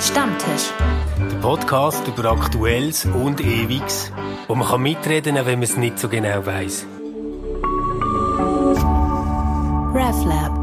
Stammtisch. 0.00 0.70
Der 1.30 1.36
Podcast 1.38 2.06
über 2.06 2.30
Aktuelles 2.30 3.04
und 3.04 3.40
Ewiges, 3.40 4.12
wo 4.46 4.54
man 4.54 4.66
kann 4.68 4.82
mitreden 4.82 5.36
kann, 5.36 5.46
wenn 5.46 5.58
man 5.58 5.64
es 5.64 5.76
nicht 5.76 5.98
so 5.98 6.08
genau 6.08 6.44
weiß. 6.46 6.86
RefLab. 9.94 10.56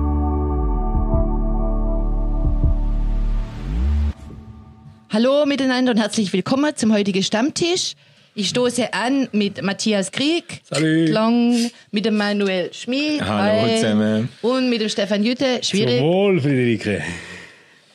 Hallo 5.11 5.45
miteinander 5.45 5.91
und 5.91 5.97
herzlich 5.97 6.31
willkommen 6.33 6.75
zum 6.75 6.93
heutigen 6.93 7.23
Stammtisch. 7.23 7.93
Ich 8.33 8.49
stoße 8.49 8.93
an 8.93 9.29
mit 9.31 9.61
Matthias 9.61 10.11
Krieg, 10.11 10.61
Salut. 10.69 11.09
Long, 11.09 11.71
mit 11.91 12.05
dem 12.05 12.17
Manuel 12.17 12.73
Schmid 12.73 13.21
Hallo 13.21 13.61
hi, 13.61 13.75
zusammen. 13.77 14.29
und 14.41 14.69
mit 14.69 14.81
dem 14.81 14.89
Stefan 14.89 15.23
Jütte, 15.23 15.59
schwierig, 15.61 16.01
Wohl, 16.01 16.41
Friederike. 16.41 17.01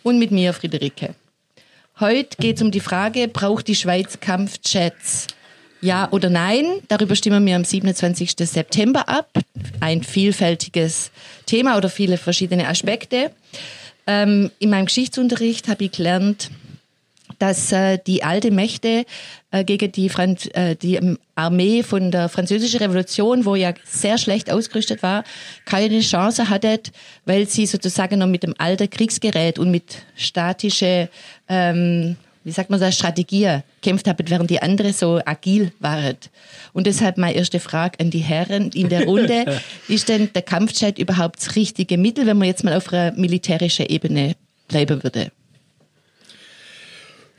und 0.03 0.19
mit 0.19 0.31
mir, 0.31 0.55
Friederike. 0.55 1.15
Heute 2.01 2.39
geht 2.39 2.57
es 2.57 2.63
um 2.63 2.71
die 2.71 2.81
Frage, 2.81 3.29
braucht 3.29 3.69
die 3.69 3.75
Schweiz 3.75 4.21
Kampfjets? 4.21 5.27
Ja 5.83 6.09
oder 6.13 6.31
nein? 6.31 6.65
Darüber 6.89 7.15
stimmen 7.15 7.45
wir 7.45 7.55
am 7.55 7.65
27. 7.65 8.37
September 8.39 9.07
ab. 9.07 9.31
Ein 9.81 10.03
vielfältiges 10.03 11.11
Thema 11.45 11.77
oder 11.77 11.91
viele 11.91 12.17
verschiedene 12.17 12.69
Aspekte. 12.69 13.33
Ähm, 14.07 14.51
in 14.61 14.71
meinem 14.71 14.87
Geschichtsunterricht 14.87 15.69
habe 15.69 15.85
ich 15.85 15.93
gelernt, 15.93 16.51
dass 17.41 17.73
äh, 17.73 17.99
die 18.07 18.23
alte 18.23 18.51
Mächte 18.51 19.05
äh, 19.51 19.65
gegen 19.65 19.91
die, 19.91 20.09
Franz 20.11 20.47
äh, 20.53 20.77
die 20.77 20.97
ähm, 20.97 21.19
Armee 21.35 21.83
von 21.83 22.11
der 22.11 22.29
Französischen 22.29 22.79
Revolution, 22.81 23.47
wo 23.47 23.57
ja 23.57 23.73
sehr 23.85 24.19
schlecht 24.19 24.53
ausgerüstet 24.53 25.03
war, 25.03 25.25
keine 25.65 26.01
Chance 26.01 26.51
hatte, 26.51 26.81
weil 27.25 27.49
sie 27.49 27.67
sozusagen 27.67 28.19
noch 28.19 28.27
mit 28.27 28.43
dem 28.43 28.55
alten 28.59 28.89
Kriegsgerät 28.91 29.59
und 29.59 29.71
mit 29.71 30.03
statische, 30.17 31.09
ähm, 31.49 32.17
wie 32.45 32.51
sagt 32.51 32.69
man 32.69 32.79
das, 32.79 32.95
Strategie 32.95 33.61
kämpft 33.81 34.07
haben, 34.07 34.29
während 34.29 34.51
die 34.51 34.61
andere 34.61 34.93
so 34.93 35.19
agil 35.25 35.73
waren. 35.81 36.19
Und 36.75 36.87
deshalb 36.87 37.17
meine 37.17 37.37
erste 37.37 37.59
Frage 37.59 38.01
an 38.01 38.11
die 38.11 38.19
Herren 38.19 38.71
in 38.73 38.91
der 38.91 39.07
Runde. 39.07 39.61
ist 39.89 40.11
denn 40.11 40.31
der 40.35 40.43
Kampfjet 40.43 40.99
überhaupt 40.99 41.39
das 41.39 41.57
richtige 41.57 41.97
Mittel, 41.97 42.27
wenn 42.27 42.37
man 42.37 42.49
jetzt 42.49 42.65
mal 42.65 42.75
auf 42.75 42.93
einer 42.93 43.13
militärischen 43.13 43.87
Ebene 43.87 44.37
bleiben 44.69 45.03
würde? 45.03 45.33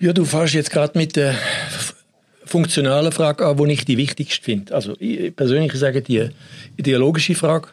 Ja, 0.01 0.13
du 0.13 0.25
fährst 0.25 0.55
jetzt 0.55 0.71
gerade 0.71 0.97
mit 0.97 1.15
der 1.15 1.35
funktionalen 2.43 3.11
Frage 3.11 3.45
an, 3.45 3.55
die 3.55 3.71
ich 3.71 3.85
die 3.85 3.97
wichtigste 3.97 4.43
finde. 4.43 4.73
Also 4.73 4.95
ich 4.97 5.35
persönlich 5.35 5.73
sage 5.73 6.01
die 6.01 6.27
ideologische 6.75 7.35
Frage 7.35 7.67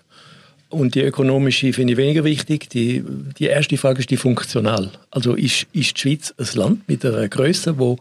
und 0.69 0.95
die 0.95 1.01
ökonomische 1.01 1.73
finde 1.73 1.95
ich 1.95 1.97
weniger 1.97 2.25
wichtig. 2.25 2.69
Die, 2.69 3.03
die 3.39 3.47
erste 3.47 3.79
Frage 3.79 4.01
ist 4.01 4.11
die 4.11 4.19
funktional. 4.19 4.91
Also 5.11 5.37
ist, 5.37 5.69
ist 5.73 5.97
die 5.97 6.01
Schweiz 6.01 6.35
ein 6.37 6.47
Land 6.53 6.87
mit 6.87 7.03
einer 7.07 7.27
Größe, 7.27 7.79
wo 7.79 7.97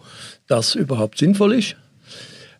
das 0.48 0.76
überhaupt 0.76 1.20
sinnvoll 1.20 1.54
ist? 1.54 1.78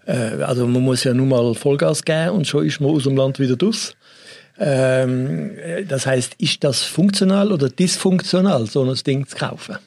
Äh, 0.06 0.42
also 0.44 0.66
man 0.68 0.82
muss 0.82 1.04
ja 1.04 1.14
nun 1.14 1.28
mal 1.28 1.54
Vollgas 1.54 2.06
geben 2.06 2.30
und 2.30 2.48
schon 2.48 2.66
ist 2.66 2.80
man 2.80 2.92
aus 2.92 3.04
dem 3.04 3.18
Land 3.18 3.40
wieder 3.40 3.58
draus. 3.58 3.94
Ähm, 4.58 5.58
äh, 5.58 5.84
das 5.84 6.06
heißt, 6.06 6.36
ist 6.38 6.64
das 6.64 6.84
funktional 6.84 7.52
oder 7.52 7.68
dysfunktional, 7.68 8.68
so 8.68 8.90
ein 8.90 8.96
Ding 9.06 9.28
zu 9.28 9.36
kaufen? 9.36 9.80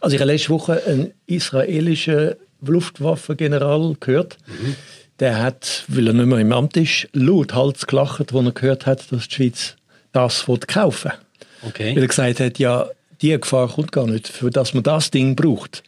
Also 0.00 0.14
ich 0.14 0.20
habe 0.20 0.32
letzte 0.32 0.50
Woche 0.50 0.82
einen 0.86 1.12
israelischen 1.26 2.34
Luftwaffengeneral 2.62 3.96
gehört. 4.00 4.38
Der 5.18 5.42
hat, 5.42 5.84
weil 5.88 6.06
er 6.06 6.14
nicht 6.14 6.26
mehr 6.26 6.38
im 6.38 6.52
Amt 6.52 6.76
ist, 6.76 7.08
laut 7.12 7.54
Hals 7.54 7.86
gelacht, 7.86 8.32
als 8.32 8.46
er 8.46 8.52
gehört 8.52 8.86
hat, 8.86 9.12
dass 9.12 9.28
die 9.28 9.34
Schweiz 9.34 9.76
das 10.12 10.46
kaufen 10.66 11.12
Okay. 11.62 11.94
Weil 11.94 12.04
er 12.04 12.08
gesagt 12.08 12.40
hat, 12.40 12.58
ja, 12.58 12.88
die 13.20 13.38
Gefahr 13.38 13.68
kommt 13.68 13.92
gar 13.92 14.06
nicht, 14.06 14.28
für 14.28 14.50
dass 14.50 14.72
man 14.72 14.82
das 14.82 15.10
Ding 15.10 15.36
braucht. 15.36 15.82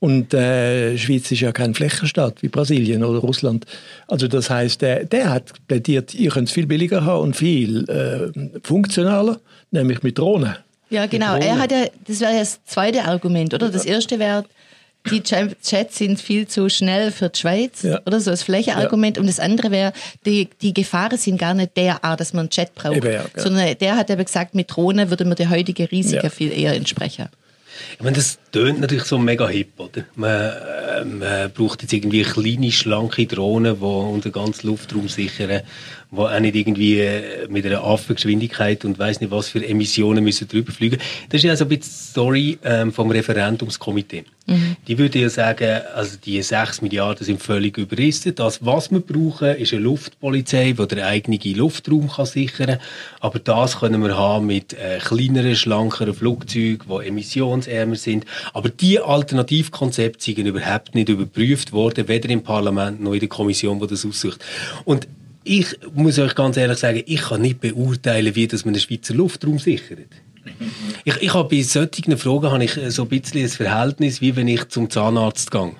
Und 0.00 0.32
äh, 0.32 0.92
die 0.92 0.98
Schweiz 0.98 1.30
ist 1.32 1.40
ja 1.40 1.50
kein 1.50 1.74
Flächenstaat 1.74 2.42
wie 2.42 2.48
Brasilien 2.48 3.02
oder 3.02 3.18
Russland. 3.18 3.64
Also 4.06 4.28
das 4.28 4.48
heißt, 4.48 4.80
der, 4.82 5.04
der 5.04 5.30
hat 5.30 5.52
plädiert, 5.66 6.14
ihr 6.14 6.30
könnt 6.30 6.48
es 6.48 6.54
viel 6.54 6.66
billiger 6.66 7.04
haben 7.04 7.22
und 7.22 7.36
viel 7.36 7.88
äh, 7.88 8.60
funktionaler, 8.62 9.40
nämlich 9.70 10.02
mit 10.02 10.18
Drohnen. 10.18 10.54
Ja, 10.90 11.06
genau. 11.06 11.36
Er 11.36 11.58
hat 11.58 11.70
ja, 11.72 11.86
das 12.06 12.20
wäre 12.20 12.32
ja 12.32 12.38
das 12.40 12.60
zweite 12.64 13.04
Argument, 13.04 13.52
oder? 13.54 13.68
Das 13.68 13.84
erste 13.84 14.18
wäre, 14.18 14.44
die 15.10 15.22
Jets 15.24 15.96
sind 15.98 16.20
viel 16.20 16.46
zu 16.48 16.68
schnell 16.68 17.10
für 17.12 17.28
die 17.28 17.38
Schweiz, 17.38 17.82
Ja. 17.82 18.00
oder 18.06 18.20
so 18.20 18.30
als 18.30 18.42
Flächenargument. 18.42 19.16
Und 19.18 19.26
das 19.26 19.38
andere 19.40 19.70
wäre, 19.70 19.92
die, 20.26 20.48
die 20.60 20.74
Gefahren 20.74 21.16
sind 21.18 21.38
gar 21.38 21.54
nicht 21.54 21.76
derart, 21.76 22.20
dass 22.20 22.32
man 22.32 22.40
einen 22.46 22.50
Jet 22.52 22.74
braucht. 22.74 22.96
Eben, 22.96 23.12
ja, 23.12 23.22
genau. 23.32 23.42
Sondern 23.42 23.78
der 23.78 23.96
hat 23.96 24.10
aber 24.10 24.24
gesagt, 24.24 24.54
mit 24.54 24.74
Drohnen 24.74 25.08
würde 25.10 25.24
man 25.24 25.36
der 25.36 25.50
heutige 25.50 25.90
Risiken 25.90 26.24
Ja. 26.24 26.30
viel 26.30 26.52
eher 26.52 26.74
entsprechen. 26.74 27.28
Ich 27.96 28.02
meine, 28.02 28.16
das 28.16 28.38
tönt 28.50 28.80
natürlich 28.80 29.04
so 29.04 29.18
mega 29.18 29.48
hip, 29.48 29.78
oder? 29.78 30.02
Man, 30.16 30.30
äh, 30.32 31.04
man 31.04 31.50
braucht 31.52 31.82
jetzt 31.82 31.92
irgendwie 31.92 32.22
kleine, 32.22 32.72
schlanke 32.72 33.24
Drohnen, 33.26 33.76
die 33.78 33.84
unseren 33.84 34.32
ganzen 34.32 34.66
Luftraum 34.66 35.08
sichern, 35.08 35.62
die 36.10 36.16
auch 36.16 36.40
nicht 36.40 36.56
irgendwie 36.56 37.00
äh, 37.00 37.48
mit 37.48 37.66
einer 37.66 37.84
Affengeschwindigkeit 37.84 38.84
und 38.84 38.98
weiss 38.98 39.20
nicht 39.20 39.30
was 39.30 39.48
für 39.48 39.66
Emissionen 39.66 40.24
müssen 40.24 40.48
drüber 40.48 40.72
fliegen. 40.72 40.98
Das 41.28 41.40
ist 41.40 41.44
ja 41.44 41.56
so 41.56 41.64
ein 41.64 41.68
bisschen 41.68 41.92
die 41.92 42.10
Story 42.10 42.58
ähm, 42.64 42.92
vom 42.92 43.10
Referendumskomitee. 43.10 44.24
Die 44.86 44.96
würde 44.96 45.18
ja 45.18 45.28
sagen, 45.28 45.82
also 45.94 46.16
die 46.24 46.40
6 46.40 46.80
Milliarden 46.80 47.26
sind 47.26 47.42
völlig 47.42 47.76
überrissen. 47.76 48.34
Das, 48.34 48.64
was 48.64 48.90
wir 48.90 49.00
brauchen, 49.00 49.56
ist 49.56 49.74
eine 49.74 49.82
Luftpolizei, 49.82 50.72
die 50.72 50.88
den 50.88 51.00
eigenen 51.00 51.38
Luftraum 51.54 52.08
kann 52.08 52.24
sichern 52.24 52.66
kann. 52.66 52.78
Aber 53.20 53.40
das 53.40 53.80
können 53.80 54.02
wir 54.02 54.16
haben 54.16 54.46
mit 54.46 54.72
äh, 54.72 55.00
kleineren, 55.00 55.54
schlankeren 55.54 56.14
Flugzeugen, 56.14 56.80
die 56.88 57.08
emissionsärmer 57.08 57.96
sind. 57.96 58.24
Aber 58.54 58.70
die 58.70 58.98
Alternativkonzepte 59.00 60.24
sind 60.24 60.38
überhaupt 60.38 60.94
nicht 60.94 61.10
überprüft 61.10 61.72
worden, 61.72 62.08
weder 62.08 62.30
im 62.30 62.42
Parlament 62.42 63.02
noch 63.02 63.12
in 63.12 63.20
der 63.20 63.28
Kommission, 63.28 63.78
die 63.80 63.86
das 63.86 64.06
aussucht. 64.06 64.42
Und 64.86 65.08
ich 65.44 65.66
muss 65.94 66.18
euch 66.18 66.34
ganz 66.34 66.56
ehrlich 66.56 66.78
sagen, 66.78 67.02
ich 67.06 67.22
kann 67.22 67.42
nicht 67.42 67.60
beurteilen, 67.60 68.34
wie 68.34 68.46
das 68.46 68.64
man 68.64 68.74
den 68.74 68.80
Schweizer 68.80 69.14
Luftraum 69.14 69.58
sichert. 69.58 70.08
Ich, 71.04 71.16
ich 71.16 71.34
habe 71.34 71.48
bei 71.48 71.62
solchen 71.62 72.16
Fragen 72.16 72.50
habe 72.50 72.64
ich 72.64 72.78
so 72.88 73.02
ein 73.02 73.08
bisschen 73.08 73.42
ein 73.42 73.48
Verhältnis, 73.48 74.20
wie 74.20 74.34
wenn 74.36 74.48
ich 74.48 74.68
zum 74.68 74.88
Zahnarzt 74.90 75.50
gehe. 75.50 75.72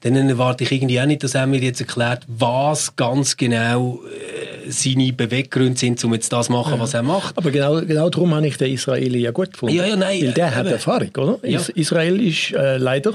Dann 0.00 0.16
erwarte 0.16 0.64
ich 0.64 0.72
irgendwie 0.72 1.00
auch 1.00 1.06
nicht, 1.06 1.22
dass 1.22 1.34
er 1.34 1.46
mir 1.46 1.60
jetzt 1.60 1.80
erklärt, 1.80 2.24
was 2.28 2.94
ganz 2.96 3.36
genau 3.36 4.00
äh, 4.04 4.70
seine 4.70 5.12
Beweggründe 5.12 5.78
sind, 5.78 6.02
um 6.04 6.14
jetzt 6.14 6.32
das 6.32 6.46
zu 6.46 6.52
machen, 6.52 6.78
was 6.78 6.94
er 6.94 7.02
macht. 7.02 7.36
Aber 7.36 7.50
genau, 7.50 7.80
genau 7.80 8.08
darum 8.10 8.34
habe 8.34 8.46
ich 8.46 8.56
den 8.56 8.72
Israeli 8.72 9.20
ja 9.20 9.30
gut 9.30 9.52
gefunden. 9.52 9.74
Ja, 9.76 9.86
ja, 9.86 9.96
nein, 9.96 10.22
Weil 10.22 10.32
der 10.32 10.46
äh, 10.48 10.50
hat 10.50 10.64
eben. 10.66 10.72
Erfahrung, 10.74 11.10
oder? 11.16 11.38
Ja. 11.48 11.58
Is 11.60 11.68
Israel 11.70 12.20
ist 12.20 12.52
äh, 12.52 12.76
leider 12.78 13.14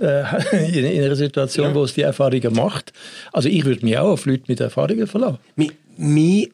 äh, 0.00 0.22
in, 0.78 0.84
in 0.84 1.04
einer 1.04 1.16
Situation, 1.16 1.68
Ja. 1.68 1.74
wo 1.74 1.84
es 1.84 1.94
die 1.94 2.02
Erfahrungen 2.02 2.52
macht. 2.54 2.92
Also 3.32 3.48
ich 3.48 3.64
würde 3.64 3.84
mich 3.84 3.96
auch 3.98 4.10
auf 4.10 4.26
Leute 4.26 4.44
mit 4.48 4.60
Erfahrungen 4.60 5.06
verlassen. 5.06 5.38
Mich, 5.56 5.72
mich 5.96 6.50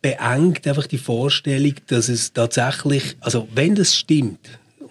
beengt 0.00 0.66
einfach 0.66 0.86
die 0.86 0.98
Vorstellung, 0.98 1.74
dass 1.86 2.08
es 2.08 2.32
tatsächlich, 2.32 3.16
also 3.20 3.46
wenn 3.54 3.74
das 3.76 3.94
stimmt 3.94 4.40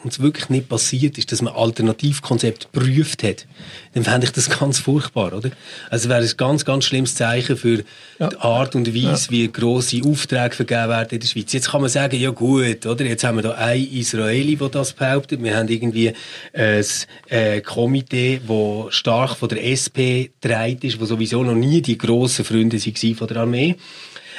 und 0.03 0.12
es 0.12 0.19
wirklich 0.19 0.50
nicht 0.50 0.67
passiert 0.69 1.17
ist, 1.17 1.31
dass 1.31 1.41
man 1.41 1.53
Alternativkonzept 1.53 2.69
geprüft 2.73 3.23
hat, 3.23 3.45
dann 3.94 4.03
fände 4.03 4.25
ich 4.25 4.31
das 4.31 4.50
ganz 4.59 4.79
furchtbar, 4.79 5.34
oder? 5.34 5.51
Also 5.89 6.09
wäre 6.09 6.22
es 6.23 6.34
ein 6.34 6.38
ganz, 6.38 6.66
ganz 6.66 6.85
schlimmes 6.85 7.16
Zeichen 7.16 7.57
für 7.57 7.84
Ja. 8.19 8.29
die 8.29 8.38
Art 8.38 8.75
und 8.75 8.94
Weise, 8.95 9.29
wie 9.31 9.47
grosse 9.51 10.01
Aufträge 10.06 10.56
vergeben 10.56 10.89
werden 10.89 11.09
in 11.12 11.19
der 11.19 11.28
Schweiz. 11.28 11.53
Jetzt 11.53 11.69
kann 11.72 11.81
man 11.81 11.89
sagen, 11.89 12.19
ja 12.19 12.29
gut, 12.31 12.85
oder? 12.85 13.06
Jetzt 13.06 13.23
haben 13.23 13.38
wir 13.38 13.44
da 13.44 13.51
ein 13.51 13.81
Israeli, 13.91 14.56
der 14.56 14.69
das 14.69 14.94
behauptet. 14.94 15.41
Wir 15.44 15.56
haben 15.56 15.67
irgendwie 15.69 16.13
ein 16.53 16.85
äh, 17.29 17.62
Komitee, 17.62 18.41
wo 18.47 18.88
stark 18.89 19.35
von 19.38 19.50
der 19.50 19.63
SP 19.69 20.31
getragen 20.41 20.79
ist, 20.81 21.00
wo 21.00 21.06
sowieso 21.06 21.44
noch 21.44 21.56
nie 21.56 21.81
die 21.81 21.97
grossen 21.97 22.45
Freunde 22.45 22.78
waren 22.83 23.16
von 23.16 23.28
der 23.28 23.38
Armee. 23.38 23.75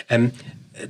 Ähm, 0.08 0.32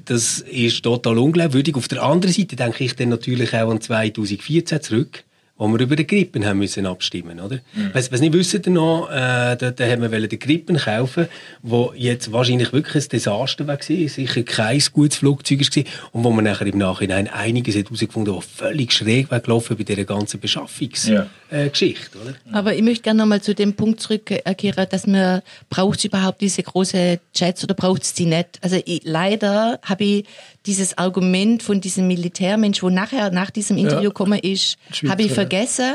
das 0.04 0.40
ist 0.40 0.82
total 0.82 1.18
unglaubwürdig. 1.18 1.74
Auf 1.74 1.88
der 1.88 2.02
anderen 2.02 2.32
Seite 2.32 2.56
denke 2.56 2.84
ich 2.84 2.94
dann 2.94 3.08
natürlich 3.08 3.54
auch 3.54 3.70
an 3.70 3.80
2014 3.80 4.80
zurück, 4.82 5.24
wo 5.62 5.68
wir 5.68 5.80
über 5.80 5.94
den 5.94 6.08
Grippen 6.08 6.44
haben 6.44 6.58
müssen 6.58 6.86
abstimmen, 6.86 7.38
oder? 7.38 7.60
Was, 7.92 8.10
was 8.10 8.20
nicht 8.20 8.32
wissen 8.32 8.72
noch, 8.72 9.08
äh, 9.10 9.56
da, 9.56 9.70
da 9.70 9.84
haben 9.86 10.02
wir 10.02 10.28
den 10.28 10.38
Grippen 10.38 10.76
kaufen, 10.76 11.28
wo 11.62 11.92
jetzt 11.96 12.32
wahrscheinlich 12.32 12.72
wirklich 12.72 13.04
ein 13.04 13.08
Desaster 13.10 13.66
war, 13.68 13.78
sicher 13.80 14.42
kein 14.42 14.82
gutes 14.92 15.18
Flugzeug 15.18 15.60
war 15.60 15.84
und 16.10 16.24
wo 16.24 16.30
man 16.32 16.44
nachher 16.46 16.66
im 16.66 16.78
Nachhinein 16.78 17.28
einiges 17.28 17.76
hat 17.76 17.84
herausgefunden, 17.84 18.34
was 18.34 18.44
völlig 18.44 18.92
schräg 18.92 19.30
war 19.30 19.38
gelaufen 19.38 19.76
bei 19.76 19.84
dieser 19.84 20.04
ganzen 20.04 20.40
Beschaffungs 20.40 21.06
Ja. 21.06 21.28
äh, 21.50 21.70
oder? 21.70 22.34
Aber 22.52 22.74
ich 22.74 22.82
möchte 22.82 23.02
gerne 23.02 23.20
nochmal 23.20 23.40
zu 23.40 23.54
dem 23.54 23.74
Punkt 23.74 24.00
zurückkehren, 24.00 24.86
dass 24.90 25.06
man, 25.06 25.42
braucht 25.70 26.04
überhaupt 26.04 26.40
diese 26.40 26.64
große 26.64 27.20
Jets 27.34 27.62
oder 27.62 27.74
braucht 27.74 28.02
es 28.02 28.14
die 28.14 28.26
nicht? 28.26 28.58
Also 28.62 28.80
ich, 28.84 29.02
leider 29.04 29.78
habe 29.84 30.02
ich 30.02 30.24
dieses 30.66 30.96
Argument 30.98 31.62
von 31.62 31.80
diesem 31.80 32.06
Militärmensch, 32.06 32.82
wo 32.82 32.90
nachher 32.90 33.30
nach 33.30 33.50
diesem 33.50 33.78
Interview 33.78 34.10
gekommen 34.10 34.38
ist, 34.38 34.76
habe 35.08 35.22
ich 35.22 35.28
ja. 35.28 35.34
vergessen. 35.34 35.94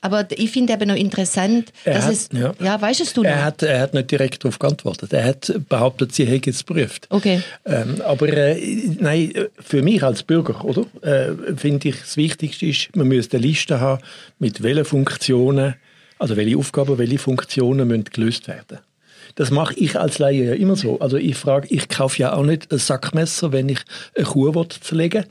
Aber 0.00 0.28
ich 0.30 0.52
finde 0.52 0.72
eben 0.74 0.86
noch 0.88 0.94
interessant, 0.94 1.72
Er 1.84 1.94
dass 1.94 2.04
hat- 2.04 2.12
es, 2.12 2.28
ja. 2.32 2.54
ja, 2.60 2.80
weißt 2.80 3.16
du 3.16 3.22
noch? 3.22 3.28
Er 3.28 3.44
hat, 3.44 3.62
er 3.64 3.80
hat 3.80 3.94
nicht 3.94 4.10
direkt 4.12 4.44
darauf 4.44 4.60
geantwortet. 4.60 5.12
Er 5.12 5.24
hat 5.24 5.52
behauptet, 5.68 6.14
sie 6.14 6.24
hätte 6.24 6.50
es 6.50 6.64
geprüft. 6.64 7.08
Okay. 7.10 7.42
Ähm, 7.64 8.00
aber 8.06 8.28
äh, 8.28 8.60
nein, 9.00 9.32
für 9.58 9.82
mich 9.82 10.00
als 10.04 10.22
Bürger, 10.22 10.64
oder, 10.64 10.82
äh, 11.02 11.32
finde 11.56 11.88
ich, 11.88 11.98
das 12.00 12.16
Wichtigste 12.16 12.66
ist, 12.66 12.94
man 12.94 13.08
müsste 13.08 13.38
eine 13.38 13.46
Liste 13.46 13.80
haben, 13.80 14.00
mit 14.38 14.62
welchen 14.62 14.84
Funktionen, 14.84 15.74
also 16.20 16.36
welche 16.36 16.56
Aufgaben, 16.56 16.96
welche 16.98 17.18
Funktionen 17.18 17.88
müssen 17.88 18.04
gelöst 18.04 18.46
werden. 18.46 18.78
Das 19.34 19.50
mache 19.50 19.74
ich 19.74 19.98
als 19.98 20.18
Laie 20.18 20.44
ja 20.44 20.54
immer 20.54 20.76
so. 20.76 20.98
Also 21.00 21.16
ich 21.16 21.36
frage, 21.36 21.68
ich 21.70 21.88
kaufe 21.88 22.18
ja 22.18 22.32
auch 22.32 22.44
nicht 22.44 22.72
ein 22.72 22.78
Sackmesser, 22.78 23.52
wenn 23.52 23.68
ich 23.68 23.80
eine 24.16 24.24
Kuh 24.26 24.54
will 24.54 24.66
zerlegen 24.68 25.24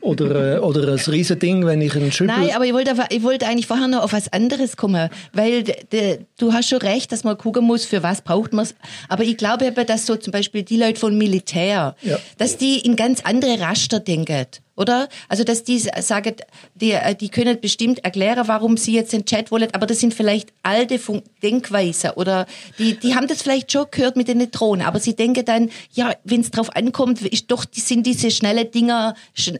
oder, 0.00 0.56
äh, 0.56 0.58
oder 0.60 0.92
ein 0.92 0.98
Riesending, 0.98 1.64
wenn 1.64 1.80
ich 1.80 1.94
einen 1.94 2.12
Schüppel... 2.12 2.36
Nein, 2.36 2.50
aber 2.54 2.64
ich 2.66 2.72
wollte, 2.72 2.94
ich 3.10 3.22
wollte 3.22 3.46
eigentlich 3.46 3.66
vorher 3.66 3.88
noch 3.88 4.02
auf 4.02 4.12
was 4.12 4.32
anderes 4.32 4.76
kommen, 4.76 5.08
weil 5.32 5.62
de, 5.62 5.76
de, 5.90 6.18
du 6.38 6.52
hast 6.52 6.68
schon 6.68 6.78
recht, 6.78 7.12
dass 7.12 7.24
man 7.24 7.38
gucken 7.38 7.64
muss, 7.64 7.84
für 7.84 8.02
was 8.02 8.20
braucht 8.20 8.52
man 8.52 8.64
es. 8.64 8.74
Aber 9.08 9.22
ich 9.22 9.36
glaube 9.36 9.66
eben, 9.66 9.86
dass 9.86 10.06
so 10.06 10.16
zum 10.16 10.32
Beispiel 10.32 10.62
die 10.64 10.76
Leute 10.76 10.98
von 10.98 11.16
Militär, 11.16 11.96
Ja. 12.02 12.18
dass 12.38 12.56
die 12.56 12.80
in 12.80 12.96
ganz 12.96 13.20
andere 13.22 13.60
Raster 13.60 14.00
denken. 14.00 14.46
Oder? 14.82 15.08
Also, 15.28 15.44
dass 15.44 15.62
die 15.62 15.78
sagen, 15.78 16.34
die, 16.74 16.90
äh, 16.90 17.14
die 17.14 17.28
können 17.28 17.60
bestimmt 17.60 18.04
erklären, 18.04 18.48
warum 18.48 18.76
sie 18.76 18.94
jetzt 18.94 19.12
den 19.12 19.24
Chat 19.24 19.52
wollen, 19.52 19.68
aber 19.72 19.86
das 19.86 20.00
sind 20.00 20.12
vielleicht 20.12 20.52
alte 20.64 20.98
Fun 20.98 21.22
Denkweisen 21.42 22.10
oder 22.12 22.46
die, 22.78 22.98
die 22.98 23.14
haben 23.14 23.28
das 23.28 23.42
vielleicht 23.42 23.70
schon 23.70 23.86
gehört 23.90 24.16
mit 24.16 24.28
den 24.28 24.50
Drohnen, 24.50 24.84
aber 24.86 24.98
sie 24.98 25.14
denken 25.14 25.44
dann, 25.44 25.70
ja, 25.92 26.14
wenn 26.24 26.40
es 26.40 26.50
drauf 26.50 26.74
ankommt, 26.74 27.22
ist 27.22 27.50
doch, 27.50 27.64
sind 27.72 28.06
diese 28.06 28.30
schnelle 28.30 28.64
Dinger 28.64 29.14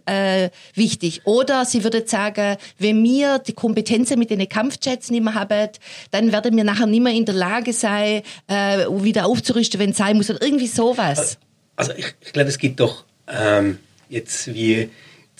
äh, 0.06 0.50
wichtig. 0.74 1.22
Oder 1.24 1.64
sie 1.64 1.84
würde 1.84 2.06
sagen, 2.06 2.56
wenn 2.78 3.02
wir 3.02 3.38
die 3.38 3.52
Kompetenzen 3.52 4.18
mit 4.18 4.30
den 4.30 4.48
Kampfjets 4.48 5.10
nicht 5.10 5.22
mehr 5.22 5.34
haben, 5.34 5.68
dann 6.10 6.32
werden 6.32 6.56
wir 6.56 6.64
nachher 6.64 6.86
nicht 6.86 7.02
mehr 7.02 7.12
in 7.12 7.24
der 7.24 7.34
Lage 7.34 7.72
sein, 7.72 8.22
äh, 8.48 8.86
wieder 8.88 9.26
aufzurüsten, 9.26 9.78
wenn 9.78 9.90
es 9.90 9.96
sein 9.98 10.16
muss 10.16 10.30
oder 10.30 10.42
irgendwie 10.42 10.66
sowas. 10.66 11.38
Also 11.76 11.92
ich, 11.96 12.14
ich 12.20 12.32
glaube, 12.32 12.48
es 12.48 12.58
gibt 12.58 12.80
doch 12.80 13.04
ähm, 13.28 13.78
jetzt 14.08 14.52
wie 14.54 14.90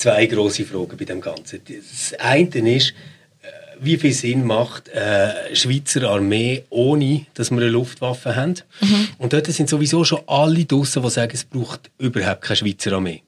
zwei 0.03 0.27
große 0.27 0.65
Fragen 0.65 0.97
bei 0.97 1.05
dem 1.05 1.21
Ganzen. 1.21 1.61
Das 1.65 2.19
eine 2.19 2.75
ist, 2.75 2.91
äh, 2.91 3.47
wie 3.81 3.97
viel 3.97 4.13
Sinn 4.13 4.45
macht 4.45 4.89
äh, 4.89 5.55
Schweizer 5.55 6.11
Armee, 6.11 6.65
ohne 6.71 7.27
dass 7.35 7.51
wir 7.51 7.59
eine 7.59 7.69
Luftwaffe 7.69 8.35
haben? 8.35 8.57
Und 9.19 9.33
dort 9.33 9.47
sind 9.47 9.69
sowieso 9.69 10.05
schon 10.05 10.21
alle 10.27 10.65
draussen, 10.65 11.03
die 11.03 11.11
sagen, 11.11 11.33
es 11.35 11.45
braucht 11.45 11.91
überhaupt 11.99 12.43
keine 12.43 12.57
Schweizer 12.57 12.93
Armee. 12.93 13.23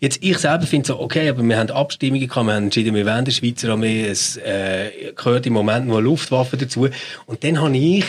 Jetzt, 0.00 0.18
ich 0.22 0.38
selber 0.38 0.66
finde 0.66 0.88
so, 0.88 0.98
okay, 0.98 1.28
aber 1.28 1.42
wir 1.42 1.58
haben 1.58 1.70
Abstimmungen 1.70 2.26
gehabt, 2.26 2.46
wir 2.46 2.54
haben 2.54 2.64
entschieden, 2.64 2.94
wir 2.94 3.06
wollen 3.06 3.24
der 3.24 3.32
Schweizer 3.32 3.68
Armee, 3.68 4.06
es 4.06 4.36
äh, 4.38 5.12
gehört 5.14 5.46
im 5.46 5.52
Moment 5.52 5.86
nur 5.86 5.98
eine 5.98 6.06
Luftwaffe 6.06 6.56
dazu. 6.56 6.88
Und 7.26 7.44
dann 7.44 7.60
habe 7.60 7.76
ich 7.76 8.06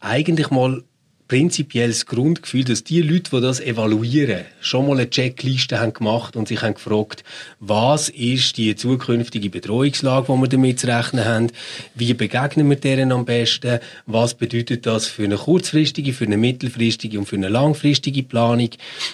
eigentlich 0.00 0.50
mal 0.50 0.82
prinzipiell 1.32 1.88
das 1.88 2.04
Grundgefühl, 2.04 2.62
dass 2.62 2.84
die 2.84 3.00
Leute, 3.00 3.30
die 3.30 3.40
das 3.40 3.58
evaluieren, 3.58 4.44
schon 4.60 4.86
mal 4.86 4.98
eine 4.98 5.08
Checkliste 5.08 5.80
haben 5.80 5.94
gemacht 5.94 6.36
und 6.36 6.46
sich 6.46 6.60
haben 6.60 6.74
gefragt, 6.74 7.24
was 7.58 8.10
ist 8.10 8.58
die 8.58 8.76
zukünftige 8.76 9.48
Bedrohungslage, 9.48 10.26
die 10.30 10.38
wir 10.38 10.48
damit 10.48 10.80
zu 10.80 10.88
rechnen 10.88 11.24
haben, 11.24 11.46
wie 11.94 12.12
begegnen 12.12 12.68
wir 12.68 12.76
deren 12.76 13.12
am 13.12 13.24
besten, 13.24 13.78
was 14.04 14.34
bedeutet 14.34 14.84
das 14.84 15.06
für 15.06 15.24
eine 15.24 15.38
kurzfristige, 15.38 16.12
für 16.12 16.26
eine 16.26 16.36
mittelfristige 16.36 17.18
und 17.18 17.24
für 17.24 17.36
eine 17.36 17.48
langfristige 17.48 18.24
Planung. 18.24 18.68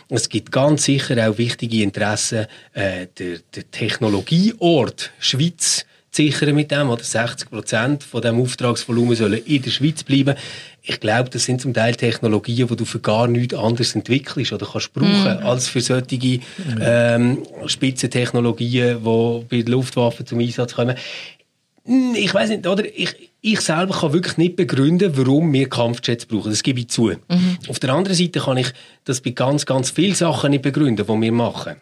Es 0.09 0.29
gibt 0.29 0.51
ganz 0.51 0.87
sicher 0.87 1.31
auch 1.31 1.39
wichtige 1.39 1.85
Interessen, 1.85 2.47
äh, 2.73 3.07
der, 3.17 3.39
der 3.55 3.71
Technologieort 3.71 5.13
Schweiz 5.21 5.87
sichern 6.19 6.55
mit 6.55 6.71
dem, 6.71 6.91
oder 6.91 7.03
60 7.03 7.49
Prozent 7.51 8.05
von 8.05 8.21
dem 8.21 8.41
Auftragsvolumen 8.41 9.17
sollen 9.17 9.43
in 9.45 9.63
der 9.63 9.71
Schweiz 9.71 10.03
bleiben. 10.03 10.35
Ich 10.83 11.01
glaube, 11.01 11.31
das 11.31 11.45
sind 11.45 11.61
zum 11.61 11.73
Teil 11.75 11.95
Technologien, 11.95 12.67
die 12.69 12.77
du 12.77 12.85
für 12.85 13.01
gar 13.01 13.27
nichts 13.29 13.55
anderes 13.55 13.95
entwickelst 13.95 14.53
oder 14.53 14.67
kannst 14.71 14.93
brauchen, 14.93 15.39
als 15.43 15.69
für 15.69 15.81
solche 15.81 16.41
ähm, 16.81 17.43
Spitzentechnologien, 17.67 18.99
die 19.05 19.45
bei 19.49 19.63
der 19.63 19.71
Luftwaffe 19.73 20.25
zum 20.25 20.39
Einsatz 20.41 20.75
kommen. 20.75 20.97
Hm, 21.85 22.15
Ich 22.17 22.33
weiß 22.33 22.51
nicht, 22.51 22.67
oder? 22.67 22.85
Ich, 22.85 23.15
ich 23.41 23.61
selber 23.61 23.95
kann 23.99 24.13
wirklich 24.13 24.37
nicht 24.37 24.57
begründen, 24.57 25.13
warum 25.17 25.53
wir 25.53 25.69
Kampfjets 25.69 26.27
brauchen. 26.27 26.51
Das 26.51 26.63
gebe 26.63 26.81
ich 26.81 26.89
zu. 26.89 27.13
Auf 27.69 27.79
der 27.79 27.91
anderen 27.95 28.17
Seite 28.17 28.41
kann 28.41 28.57
ich 28.57 28.69
das 29.05 29.21
bei 29.21 29.31
ganz, 29.31 29.65
ganz 29.67 29.91
vielen 29.91 30.15
Sachen 30.15 30.51
nicht 30.51 30.63
begründen, 30.63 31.07
die 31.07 31.21
wir 31.23 31.33
machen. 31.33 31.77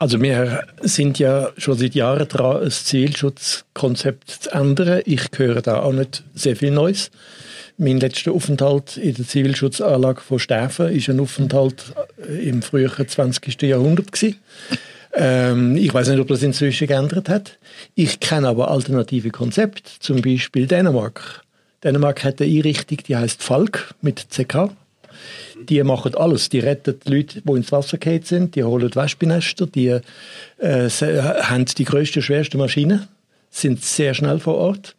Also 0.00 0.22
wir 0.22 0.64
sind 0.80 1.18
ja 1.18 1.50
schon 1.58 1.76
seit 1.76 1.94
Jahren 1.94 2.26
dran, 2.26 2.62
ein 2.62 2.70
Zielschutzkonzept 2.70 4.30
zu 4.30 4.50
ändern. 4.50 5.02
Ich 5.04 5.24
höre 5.36 5.60
da 5.60 5.82
auch 5.82 5.92
nicht 5.92 6.24
sehr 6.34 6.56
viel 6.56 6.70
Neues. 6.70 7.10
Mein 7.76 8.00
letzter 8.00 8.32
Aufenthalt 8.32 8.96
in 8.96 9.12
der 9.12 9.26
Zivilschutzanlage 9.26 10.22
von 10.22 10.38
Stäfen 10.38 10.88
ist 10.88 11.10
ein 11.10 11.20
Aufenthalt 11.20 11.92
im 12.42 12.62
frühen 12.62 12.90
20. 12.90 13.60
Jahrhundert 13.60 14.10
gewesen. 14.10 14.36
Ähm, 15.12 15.76
ich 15.76 15.92
weiß 15.92 16.08
nicht, 16.08 16.20
ob 16.20 16.28
das 16.28 16.42
inzwischen 16.42 16.86
geändert 16.86 17.28
hat. 17.28 17.58
Ich 17.94 18.20
kenne 18.20 18.48
aber 18.48 18.70
alternative 18.70 19.28
Konzepte, 19.28 19.90
zum 19.98 20.22
Beispiel 20.22 20.66
Dänemark. 20.66 21.42
Dänemark 21.84 22.24
hat 22.24 22.40
eine 22.40 22.50
Einrichtung, 22.50 22.98
die 23.06 23.16
heißt 23.16 23.42
Falk 23.42 23.94
mit 24.00 24.28
CK. 24.30 24.70
Die 25.68 25.82
machen 25.82 26.14
alles. 26.14 26.48
Die 26.48 26.60
retten 26.60 26.98
die 27.06 27.12
Leute, 27.12 27.42
die 27.42 27.52
ins 27.52 27.72
Wasser 27.72 27.98
gefallen 27.98 28.22
sind. 28.22 28.54
Die 28.54 28.64
holen 28.64 28.94
Wespennester. 28.94 29.66
Die 29.66 29.98
äh, 30.58 30.88
se- 30.88 31.48
haben 31.48 31.64
die 31.64 31.84
grössten, 31.84 32.22
schwersten 32.22 32.58
Maschinen. 32.58 33.08
Sind 33.50 33.82
sehr 33.84 34.14
schnell 34.14 34.38
vor 34.38 34.56
Ort. 34.56 34.94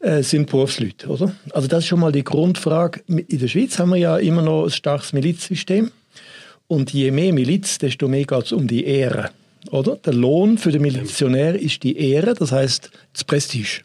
Äh, 0.00 0.22
sind 0.22 0.50
Berufsleute, 0.50 1.06
oder? 1.08 1.32
Also 1.52 1.68
das 1.68 1.80
ist 1.84 1.88
schon 1.88 2.00
mal 2.00 2.10
die 2.12 2.24
Grundfrage. 2.24 3.00
In 3.06 3.38
der 3.38 3.48
Schweiz 3.48 3.78
haben 3.78 3.90
wir 3.90 3.98
ja 3.98 4.16
immer 4.18 4.42
noch 4.42 4.64
ein 4.64 4.70
starkes 4.70 5.12
Milizsystem. 5.12 5.90
Und 6.66 6.92
je 6.92 7.10
mehr 7.10 7.32
Miliz, 7.32 7.78
desto 7.78 8.08
mehr 8.08 8.24
geht 8.24 8.44
es 8.46 8.52
um 8.52 8.66
die 8.66 8.84
Ehre. 8.84 9.30
Oder? 9.70 9.96
Der 9.96 10.14
Lohn 10.14 10.58
für 10.58 10.72
den 10.72 10.82
Milizionär 10.82 11.54
ist 11.54 11.82
die 11.82 11.96
Ehre, 11.96 12.34
das 12.34 12.50
heißt 12.50 12.90
das 13.12 13.24
Prestige. 13.24 13.82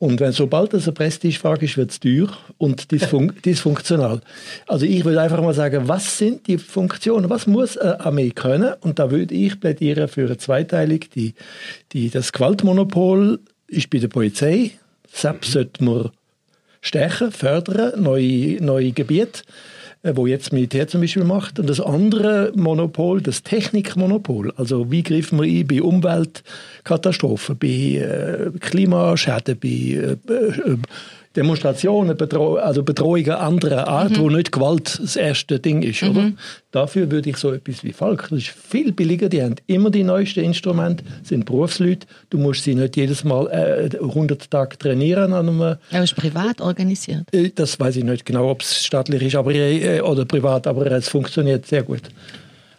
Und 0.00 0.18
wenn 0.18 0.32
sobald 0.32 0.72
das 0.72 0.84
eine 0.84 0.94
Prestigefrage 0.94 1.66
ist, 1.66 1.76
wird 1.76 1.90
es 1.90 2.00
teuer 2.00 2.30
und 2.56 2.90
dysfun 2.90 3.34
dysfunktional. 3.44 4.22
Also 4.66 4.86
ich 4.86 5.04
würde 5.04 5.20
einfach 5.20 5.42
mal 5.42 5.52
sagen, 5.52 5.88
was 5.88 6.16
sind 6.16 6.46
die 6.46 6.56
Funktionen? 6.56 7.28
Was 7.28 7.46
muss 7.46 7.76
eine 7.76 8.00
Armee 8.00 8.30
können? 8.30 8.72
Und 8.80 8.98
da 8.98 9.10
würde 9.10 9.34
ich 9.34 9.60
plädieren 9.60 10.08
für 10.08 10.24
eine 10.24 10.38
Zweiteilung. 10.38 11.00
Die, 11.14 11.34
die, 11.92 12.08
das 12.08 12.32
Gewaltmonopol 12.32 13.40
ist 13.68 13.90
bei 13.90 13.98
der 13.98 14.08
Polizei. 14.08 14.70
SAP 15.12 15.44
sollte 15.44 15.84
man 15.84 16.08
stärken, 16.80 17.30
fördern, 17.30 18.02
neue, 18.02 18.56
neue 18.64 18.92
Gebiete, 18.92 19.42
wo 20.02 20.26
jetzt 20.26 20.52
Militär 20.52 20.88
zum 20.88 21.02
Beispiel 21.02 21.24
macht. 21.24 21.58
Und 21.58 21.68
das 21.68 21.80
andere 21.80 22.52
Monopol, 22.54 23.20
das 23.20 23.42
Technikmonopol, 23.42 24.52
also 24.56 24.90
wie 24.90 25.02
greifen 25.02 25.40
wir 25.40 25.46
ein 25.46 25.66
bei 25.66 25.82
Umweltkatastrophen, 25.82 27.58
bei 27.58 27.68
äh, 27.68 28.50
Klimaschäden, 28.60 29.58
bei 29.58 29.68
äh, 29.68 30.16
äh, 30.32 30.76
Demonstrationen, 31.40 32.18
Bedro 32.18 32.56
also 32.56 32.82
Bedrohungen 32.82 33.30
anderer 33.30 33.88
Art, 33.88 34.18
wo 34.18 34.28
nicht 34.28 34.52
Gewalt 34.52 35.00
das 35.02 35.16
erste 35.16 35.58
Ding 35.58 35.82
ist. 35.82 36.02
Oder? 36.02 36.32
Dafür 36.70 37.10
würde 37.10 37.30
ich 37.30 37.38
so 37.38 37.50
etwas 37.50 37.82
wie 37.82 37.94
Falk, 37.94 38.28
das 38.28 38.40
ist 38.40 38.48
viel 38.48 38.92
billiger, 38.92 39.30
die 39.30 39.42
haben 39.42 39.54
immer 39.66 39.88
die 39.88 40.04
neuesten 40.04 40.40
Instrumente, 40.44 41.02
sind 41.22 41.46
Berufsleute, 41.46 42.06
du 42.28 42.36
musst 42.36 42.64
sie 42.64 42.74
nicht 42.74 42.94
jedes 42.96 43.24
Mal 43.24 43.46
äh, 43.46 43.96
100 43.96 44.50
Tage 44.50 44.76
trainieren 44.76 45.32
an 45.32 45.48
einem 45.48 45.62
Aber 45.62 46.04
ist 46.04 46.14
privat 46.14 46.60
organisiert. 46.60 47.22
äh, 47.32 47.50
Das 47.54 47.80
weiß 47.80 47.96
ich 47.96 48.04
nicht 48.04 48.26
genau, 48.26 48.50
ob 48.50 48.60
es 48.60 48.84
staatlich 48.84 49.22
ist 49.22 49.34
aber, 49.34 49.54
äh, 49.54 50.02
oder 50.02 50.26
privat, 50.26 50.66
aber 50.66 50.92
es 50.92 51.08
funktioniert 51.08 51.66
sehr 51.66 51.84
gut. 51.84 52.02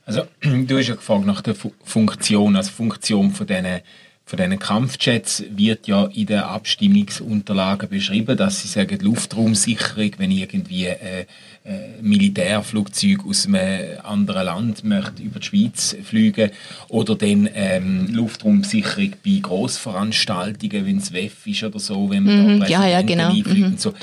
Also, 0.06 0.22
du 0.68 0.77
hast 0.77 0.88
ja 0.88 0.96
gefragt 0.96 1.25
nach 1.25 1.41
der 1.41 1.56
Fu 1.56 1.72
Funktion. 1.84 2.56
Also, 2.56 2.72
Funktion 2.72 3.32
von 3.32 3.48
diesen, 3.48 3.82
von 4.25 4.38
diesen 4.38 4.60
Kampfjets 4.60 5.44
wird 5.56 5.88
ja 5.88 6.06
in 6.06 6.28
den 6.28 6.40
Abstimmungsunterlagen 6.40 7.90
beschrieben, 7.90 8.38
dass 8.38 8.62
sie 8.62 8.70
sagen, 8.70 9.00
Luftraumsicherung, 9.01 10.12
wenn 10.20 10.32
irgendwie 10.32 10.86
äh, 10.86 11.25
äh, 11.66 12.01
Militärflugzeug 12.01 13.25
aus 13.28 13.46
einem 13.46 14.00
anderen 14.04 14.46
Land 14.46 14.84
möchte 14.86 15.22
über 15.22 15.40
die 15.40 15.46
Schweiz 15.46 15.96
fliegen 16.04 16.51
oder 16.88 17.16
dann 17.16 17.50
ähm, 17.54 18.08
Luftraumsicherung 18.12 19.13
bei 19.25 19.40
Grossveranstaltungen, 19.42 20.86
wenn 20.86 20.98
es 20.98 21.12
WEF 21.13 21.46
ist 21.48 21.63
oder 21.63 21.80
so, 21.80 22.10
wenn 22.10 22.24
man 22.24 22.56
Mhm, 22.56 22.60
da 22.62 22.68
ja, 22.68 22.88
ja, 22.88 23.01
genau. 23.01 23.30
einfliegt 23.30 23.58
Mhm. 23.58 23.66
und 23.66 23.82
so. 23.82 23.94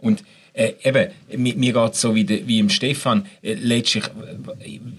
Und 0.00 0.22
äh, 0.56 0.72
eben, 0.82 1.10
mir, 1.36 1.54
mir 1.54 1.72
geht 1.72 1.92
es 1.92 2.00
so 2.00 2.14
wie, 2.14 2.24
de, 2.24 2.46
wie 2.46 2.58
im 2.58 2.70
Stefan. 2.70 3.26
Äh, 3.42 3.54
letztlich, 3.54 4.04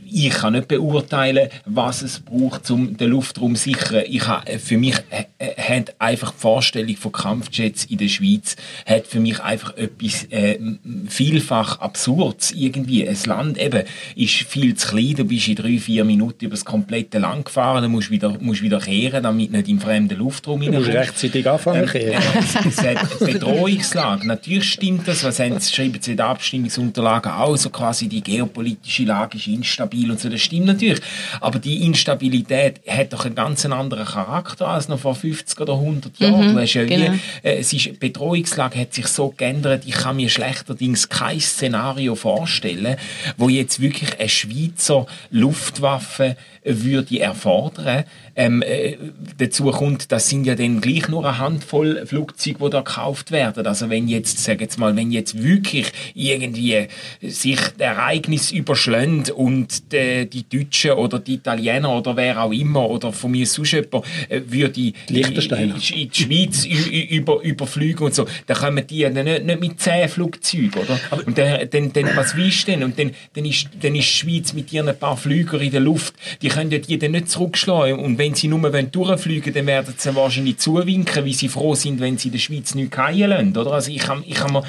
ich 0.09 0.29
kann 0.29 0.53
nicht 0.53 0.67
beurteilen, 0.67 1.49
was 1.65 2.03
es 2.03 2.19
braucht, 2.19 2.69
um 2.69 2.95
den 2.95 3.09
Luftraum 3.09 3.55
zu 3.55 3.63
sichern. 3.63 4.03
Ich 4.07 4.27
äh, 4.27 4.59
für 4.59 4.77
mich 4.77 4.95
äh, 5.09 5.25
äh, 5.39 5.59
hat 5.59 5.95
einfach 5.99 6.31
die 6.31 6.39
Vorstellung 6.39 6.95
von 6.95 7.11
Kampfjets 7.11 7.85
in 7.85 7.97
der 7.97 8.07
Schweiz 8.07 8.55
hat 8.85 9.07
für 9.07 9.19
mich 9.19 9.39
einfach 9.39 9.75
etwas 9.77 10.25
äh, 10.29 10.59
vielfach 11.07 11.79
Absurds 11.79 12.51
irgendwie. 12.51 13.07
Ein 13.07 13.17
Land 13.25 13.57
eben 13.57 13.83
ist 14.15 14.33
viel 14.33 14.75
zu 14.75 14.89
klein, 14.89 15.15
du 15.15 15.25
bist 15.25 15.47
in 15.47 15.55
drei, 15.55 15.79
vier 15.79 16.05
Minuten 16.05 16.45
über 16.45 16.55
das 16.55 16.65
komplette 16.65 17.17
Land 17.17 17.45
gefahren, 17.45 17.81
dann 17.81 17.91
musst 17.91 18.09
du 18.09 18.11
wieder, 18.11 18.37
musst 18.39 18.61
wieder 18.61 18.79
kehren, 18.79 19.23
damit 19.23 19.51
nicht 19.51 19.67
im 19.69 19.79
fremden 19.79 20.17
Luftraum 20.19 20.61
Du 20.61 20.71
musst 20.71 20.89
rechtzeitig 20.89 21.49
anfangen 21.49 21.81
ähm, 21.81 21.89
kehren. 21.89 22.13
äh, 22.13 22.67
es 22.67 22.77
hat 22.77 23.19
Bedrohungslage. 23.19 24.27
Natürlich 24.27 24.71
stimmt 24.71 25.07
das, 25.07 25.23
was 25.23 25.39
haben 25.53 25.61
schreiben 25.61 25.97
sie 26.01 26.11
in 26.11 26.17
den 26.17 26.25
Abstimmungsunterlagen 26.25 27.31
auch, 27.31 27.55
so 27.57 27.69
quasi 27.69 28.07
die 28.07 28.21
geopolitische 28.21 29.03
Lage 29.03 29.37
ist 29.37 29.47
instabil 29.47 30.09
und 30.11 30.19
so, 30.19 30.29
das 30.29 30.41
stimmt 30.41 30.67
natürlich. 30.67 31.01
Aber 31.41 31.59
die 31.59 31.85
Instabilität 31.85 32.81
hat 32.87 33.13
doch 33.13 33.25
einen 33.25 33.35
ganz 33.35 33.65
anderen 33.65 34.05
Charakter 34.05 34.67
als 34.67 34.87
noch 34.87 34.99
vor 34.99 35.15
50 35.15 35.59
oder 35.59 35.73
100 35.73 36.19
Jahren. 36.19 36.53
du 36.53 36.61
hast 36.61 36.73
ja 36.73 36.85
genau. 36.85 37.13
wie, 37.13 37.47
äh, 37.47 37.59
es 37.59 37.73
ist, 37.73 37.85
die 37.85 37.91
Bedrohungslage 37.91 38.79
hat 38.79 38.93
sich 38.93 39.07
so 39.07 39.33
geändert, 39.35 39.83
ich 39.85 39.95
kann 39.95 40.15
mir 40.15 40.29
schlechterdings 40.29 41.09
kein 41.09 41.39
Szenario 41.39 42.15
vorstellen, 42.15 42.97
wo 43.37 43.49
jetzt 43.49 43.79
wirklich 43.79 44.19
eine 44.19 44.29
Schweizer 44.29 45.05
Luftwaffe 45.31 46.35
würde 46.67 47.19
erfordern. 47.19 48.03
Ähm, 48.35 48.61
äh, 48.61 48.97
dazu 49.37 49.71
kommt, 49.71 50.11
das 50.11 50.29
sind 50.29 50.45
ja 50.45 50.55
dann 50.55 50.81
gleich 50.81 51.07
nur 51.07 51.25
eine 51.25 51.37
Handvoll 51.37 52.05
Flugzeuge, 52.05 52.59
die 52.65 52.69
da 52.69 52.81
gekauft 52.81 53.31
werden. 53.31 53.65
Also 53.65 53.89
wenn 53.89 54.07
jetzt, 54.07 54.43
sag 54.43 54.61
jetzt 54.61 54.77
mal, 54.77 54.95
wenn 54.95 55.11
jetzt 55.11 55.36
wirklich 55.43 55.87
irgendwie 56.13 56.87
sich 57.21 57.59
Ereignis 57.77 58.51
überschlägt 58.51 59.31
und 59.31 59.91
die, 59.91 60.29
die 60.29 60.43
Deutschen 60.49 60.91
oder 60.91 61.19
die 61.19 61.35
Italiener 61.35 61.95
oder 61.95 62.15
wer 62.15 62.43
auch 62.43 62.51
immer 62.51 62.89
oder 62.89 63.11
von 63.11 63.31
mir 63.31 63.45
sonst 63.45 63.71
jemand 63.73 64.05
äh, 64.29 64.41
würde 64.45 64.81
in, 64.81 64.93
in, 65.07 65.25
in 65.33 66.09
die 66.09 66.11
Schweiz 66.11 66.65
über, 66.65 67.41
überfliegen 67.41 68.05
und 68.05 68.15
so, 68.15 68.25
dann 68.45 68.57
kommen 68.57 68.85
die 68.87 68.99
ja 68.99 69.09
nicht, 69.09 69.45
nicht 69.45 69.59
mit 69.59 69.79
zehn 69.79 70.07
Flugzeugen, 70.09 70.73
oder? 70.73 70.99
und 71.25 71.37
dann, 71.37 71.69
dann, 71.69 71.93
dann 71.93 72.15
was 72.15 72.35
willst 72.35 72.67
du 72.67 72.71
denn? 72.71 72.83
Und 72.83 72.97
dann, 72.99 73.11
dann, 73.33 73.45
ist, 73.45 73.69
dann 73.81 73.95
ist 73.95 74.07
die 74.07 74.17
Schweiz 74.17 74.53
mit 74.53 74.71
ihren 74.73 74.97
paar 74.97 75.17
Flügern 75.17 75.61
in 75.61 75.71
der 75.71 75.81
Luft, 75.81 76.13
die 76.41 76.49
können 76.49 76.71
ja 76.71 76.79
die 76.79 76.97
dann 76.97 77.11
nicht 77.11 77.29
zurückschlagen. 77.29 77.99
Und 77.99 78.17
wenn 78.17 78.35
sie 78.35 78.47
nur 78.47 78.61
wollen 78.61 78.91
durchfliegen 78.91 79.53
dann 79.53 79.67
werden 79.67 79.93
sie 79.97 80.15
wahrscheinlich 80.15 80.57
zuwinken, 80.57 81.25
weil 81.25 81.33
sie 81.33 81.49
froh 81.49 81.75
sind, 81.75 81.99
wenn 81.99 82.17
sie 82.17 82.29
in 82.29 82.33
der 82.33 82.39
Schweiz 82.39 82.75
nicht 82.75 82.93
fallen 82.95 83.29
lassen, 83.29 83.57
oder? 83.57 83.71
Also 83.71 83.91
ich 83.91 83.99
kann, 83.99 84.23
ich 84.25 84.35
kann 84.35 84.53
mir 84.53 84.63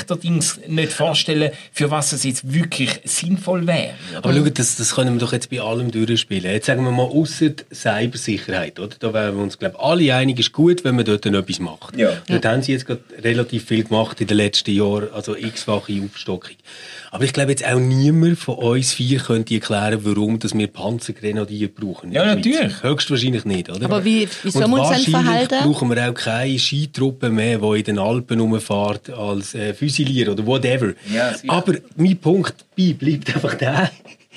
schlechterdings 0.00 0.60
nicht 0.66 0.92
vorstellen, 0.92 1.50
für 1.72 1.90
was 1.90 2.12
es 2.12 2.24
jetzt 2.24 2.52
wirklich 2.52 3.00
sinnvoll 3.04 3.66
wäre. 3.66 3.90
Aber 4.16 4.32
schau, 4.34 4.42
das, 4.44 4.76
das 4.76 4.94
können 4.94 5.14
wir 5.14 5.20
doch 5.20 5.32
jetzt 5.32 5.50
bei 5.50 5.60
allem 5.60 5.90
durchspielen. 5.90 6.50
Jetzt 6.50 6.66
sagen 6.66 6.84
wir 6.84 6.90
mal, 6.90 7.04
außer 7.04 7.50
Cybersicherheit, 7.72 8.78
oder? 8.80 8.96
Da 8.98 9.12
wären 9.12 9.36
wir 9.36 9.42
uns, 9.42 9.58
glaube 9.58 9.76
ich, 9.78 9.84
alle 9.84 10.14
einig, 10.14 10.38
ist 10.38 10.52
gut, 10.52 10.84
wenn 10.84 10.96
man 10.96 11.04
dort 11.04 11.26
dann 11.26 11.34
etwas 11.34 11.58
macht. 11.60 11.96
Ja. 11.96 12.10
Dort 12.28 12.44
haben 12.44 12.62
sie 12.62 12.72
jetzt 12.72 12.86
gerade 12.86 13.00
relativ 13.22 13.64
viel 13.66 13.84
gemacht 13.84 14.20
in 14.20 14.26
den 14.26 14.36
letzten 14.36 14.72
Jahren, 14.72 15.08
also 15.12 15.36
x-fache 15.36 16.00
Aufstockung. 16.04 16.56
Aber 17.12 17.24
ich 17.24 17.32
glaube 17.32 17.50
jetzt 17.50 17.66
auch 17.66 17.78
niemand 17.80 18.38
von 18.38 18.54
uns 18.56 18.92
vier 18.92 19.18
könnte 19.18 19.54
erklären, 19.54 19.98
warum 20.02 20.38
dass 20.38 20.54
wir 20.56 20.66
Panzergrenadier 20.68 21.68
brauchen. 21.68 22.12
Ja, 22.12 22.24
natürlich. 22.24 22.82
Höchstwahrscheinlich 22.82 23.44
nicht, 23.44 23.68
oder? 23.68 23.84
Aber 23.86 24.04
wie- 24.04 24.28
wie 24.44 24.50
soll 24.50 24.68
man 24.68 24.80
uns 24.80 24.90
denn 25.04 25.12
wahrscheinlich 25.12 25.48
verhalten? 25.48 25.56
brauchen 25.64 25.90
wir 25.90 26.08
auch 26.10 26.14
keine 26.14 26.58
Skitruppe 26.58 27.30
mehr, 27.30 27.58
die 27.58 27.78
in 27.78 27.84
den 27.84 27.98
Alpen 27.98 28.40
rumfährt 28.40 29.10
als 29.10 29.54
äh, 29.54 29.74
Füsilier 29.80 30.30
oder 30.30 30.46
whatever. 30.46 30.92
Ja. 31.12 31.34
Aber 31.48 31.74
mein 31.96 32.18
Punkt 32.18 32.54
bei 32.76 32.92
bleibt 32.92 33.34
einfach 33.34 33.54
der, 33.54 33.90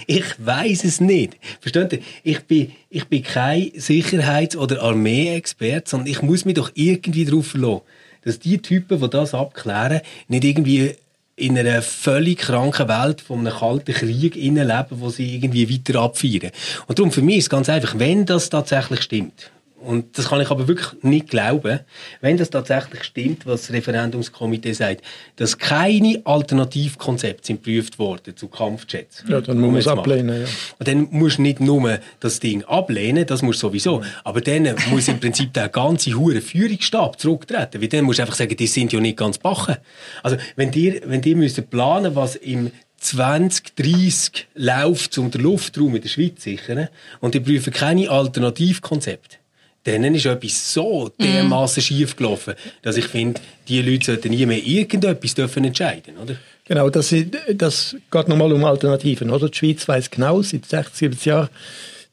ich 0.08 0.24
weiß 0.38 0.86
es 0.86 1.02
nicht. 1.02 1.38
Versteht 1.60 1.94
ihr? 1.94 2.00
Ich 2.24 2.40
bin, 2.42 2.72
ich 2.90 3.06
bin 3.08 3.24
kein 3.24 3.72
Sicherheits- 3.76 4.56
oder 4.56 4.82
Armee-Experte, 4.82 5.90
sondern 5.90 6.08
ich 6.08 6.22
muss 6.22 6.46
mich 6.46 6.56
doch 6.56 6.72
irgendwie 6.76 7.26
darauf 7.26 7.48
verlassen, 7.48 7.82
dass 8.24 8.40
die 8.40 8.62
Typen, 8.62 9.02
die 9.02 9.10
das 9.10 9.34
abklären, 9.34 10.00
nicht 10.30 10.46
irgendwie 10.46 10.96
in 11.36 11.58
einer 11.58 11.82
völlig 11.82 12.40
kranken 12.40 12.88
Welt 12.88 13.20
von 13.20 13.40
einem 13.40 13.54
kalten 13.54 13.94
Krieg 13.94 14.36
leben, 14.36 14.86
wo 14.92 15.10
sie 15.10 15.36
irgendwie 15.36 15.70
weiter 15.70 16.00
abfeiern. 16.00 16.52
Und 16.88 17.00
darum 17.00 17.12
für 17.12 17.22
mich 17.22 17.38
ist 17.38 17.46
es 17.46 17.50
ganz 17.50 17.68
einfach, 17.68 18.00
wenn 18.00 18.26
das 18.26 18.50
tatsächlich 18.50 19.02
stimmt, 19.02 19.52
und 19.84 20.18
das 20.18 20.30
kann 20.30 20.42
ich 20.42 20.50
aber 20.50 20.68
wirklich 20.68 20.88
nicht 21.04 21.30
glauben, 21.30 21.80
wenn 22.22 22.38
das 22.38 22.50
tatsächlich 22.50 23.04
stimmt, 23.04 23.46
was 23.46 23.64
das 23.64 23.72
Referendumskomitee 23.72 24.74
sagt, 24.74 25.04
dass 25.36 25.58
keine 25.58 26.22
Alternativkonzepte 26.24 27.48
sind 27.48 27.64
geprüft 27.64 28.00
worden 28.00 28.36
zu 28.36 28.48
Kampfjets. 28.48 29.24
Ja, 29.28 29.42
dann 29.42 29.58
die 29.58 29.62
muss 29.62 29.72
man 29.72 29.80
es 29.80 29.88
ablehnen, 29.88 30.42
ja. 30.42 30.48
Und 30.80 30.88
dann 30.88 31.08
musst 31.12 31.38
du 31.38 31.42
nicht 31.42 31.60
nur 31.60 32.00
das 32.20 32.40
Ding 32.40 32.64
ablehnen, 32.64 33.26
das 33.26 33.42
musst 33.42 33.62
du 33.62 33.68
sowieso. 33.68 34.02
Aber 34.24 34.42
dann 34.42 34.76
muss 34.90 35.08
im 35.08 35.20
Prinzip 35.20 35.54
der 35.54 35.70
ganze 35.70 36.14
hure 36.14 36.42
Führungsstab 36.42 37.20
zurücktreten. 37.20 37.82
Weil 37.82 37.88
dann 37.90 38.06
musst 38.06 38.20
du 38.20 38.24
einfach 38.24 38.36
sagen, 38.36 38.56
die 38.56 38.68
sind 38.68 38.94
ja 38.94 39.00
nicht 39.00 39.18
ganz 39.18 39.38
bachen. 39.38 39.76
Also, 40.22 40.38
wenn 40.56 40.72
dir, 40.72 41.02
wenn 41.06 41.22
dir 41.22 41.36
müsst 41.36 41.70
planen, 41.70 42.16
was 42.16 42.36
im 42.36 42.72
2030 42.98 44.48
läuft, 44.56 45.18
um 45.18 45.30
den 45.30 45.42
Luftraum 45.42 45.96
in 45.96 46.02
der 46.02 46.10
Schweiz 46.10 46.36
zu 46.36 46.50
sichern, 46.50 46.88
und 47.20 47.34
die 47.34 47.42
prüfen 47.42 47.74
keine 47.74 48.10
Alternativkonzepte, 48.10 49.38
dann 49.84 50.16
ist 50.16 50.26
etwas 50.26 50.74
so 50.74 51.12
dermaßen 51.20 51.84
schief 51.84 52.16
gelaufen, 52.16 52.54
dass 52.82 52.98
ich 52.98 53.06
finde, 53.06 53.42
die 53.68 53.82
Leute 53.82 54.06
sollten 54.06 54.30
nie 54.30 54.46
mehr 54.46 54.64
irgendetwas 54.66 55.36
dürfen 55.36 55.66
entscheiden, 55.66 56.18
oder? 56.18 56.36
Genau, 56.66 56.90
das, 56.90 57.14
das 57.54 57.96
geht 58.10 58.28
nochmal 58.30 58.54
um 58.54 58.64
Alternativen. 58.64 59.30
Oder? 59.30 59.50
Die 59.50 59.58
Schweiz 59.58 59.88
weiß 59.88 60.10
genau 60.10 60.42
seit 60.42 60.66
60, 60.66 60.96
70 60.96 61.26
Jahren, 61.26 61.50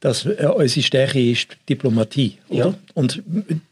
dass 0.01 0.27
äh, 0.27 0.49
unsere 0.53 0.83
Stärke 0.83 1.31
ist 1.31 1.57
Diplomatie. 1.69 2.39
Oder? 2.49 2.67
Ja. 2.67 2.75
Und 2.95 3.23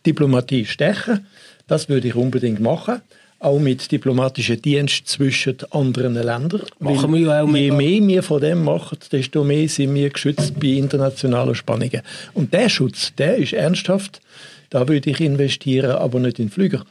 Diplomatie 0.07 0.65
stärken, 0.65 1.27
das 1.67 1.89
würde 1.89 2.09
ich 2.09 2.15
unbedingt 2.15 2.61
machen. 2.61 3.01
Auch 3.41 3.61
mit 3.61 3.93
diplomatischen 3.93 4.61
Dienst 4.61 5.07
zwischen 5.07 5.57
anderen 5.71 6.15
Ländern. 6.15 6.63
Machen 6.81 7.15
wir 7.15 7.21
ja 7.21 7.43
auch 7.43 7.55
Je 7.55 7.71
mehr 7.71 8.05
wir 8.09 8.23
von 8.25 8.41
dem 8.41 8.65
machen, 8.65 8.99
desto 9.13 9.45
mehr 9.45 9.69
sind 9.69 9.95
wir 9.95 10.11
geschützt 10.11 10.59
bei 10.59 10.69
internationalen 10.69 11.55
Spannungen. 11.55 12.03
Und 12.35 12.53
der 12.53 12.69
Schutz, 12.69 13.13
der 13.17 13.37
ist 13.37 13.53
ernsthaft. 13.53 14.21
Da 14.71 14.89
würde 14.89 15.11
ich 15.11 15.21
investieren, 15.21 15.93
aber 15.93 16.19
nicht 16.19 16.41
in 16.41 16.51
Flüger. 16.51 16.85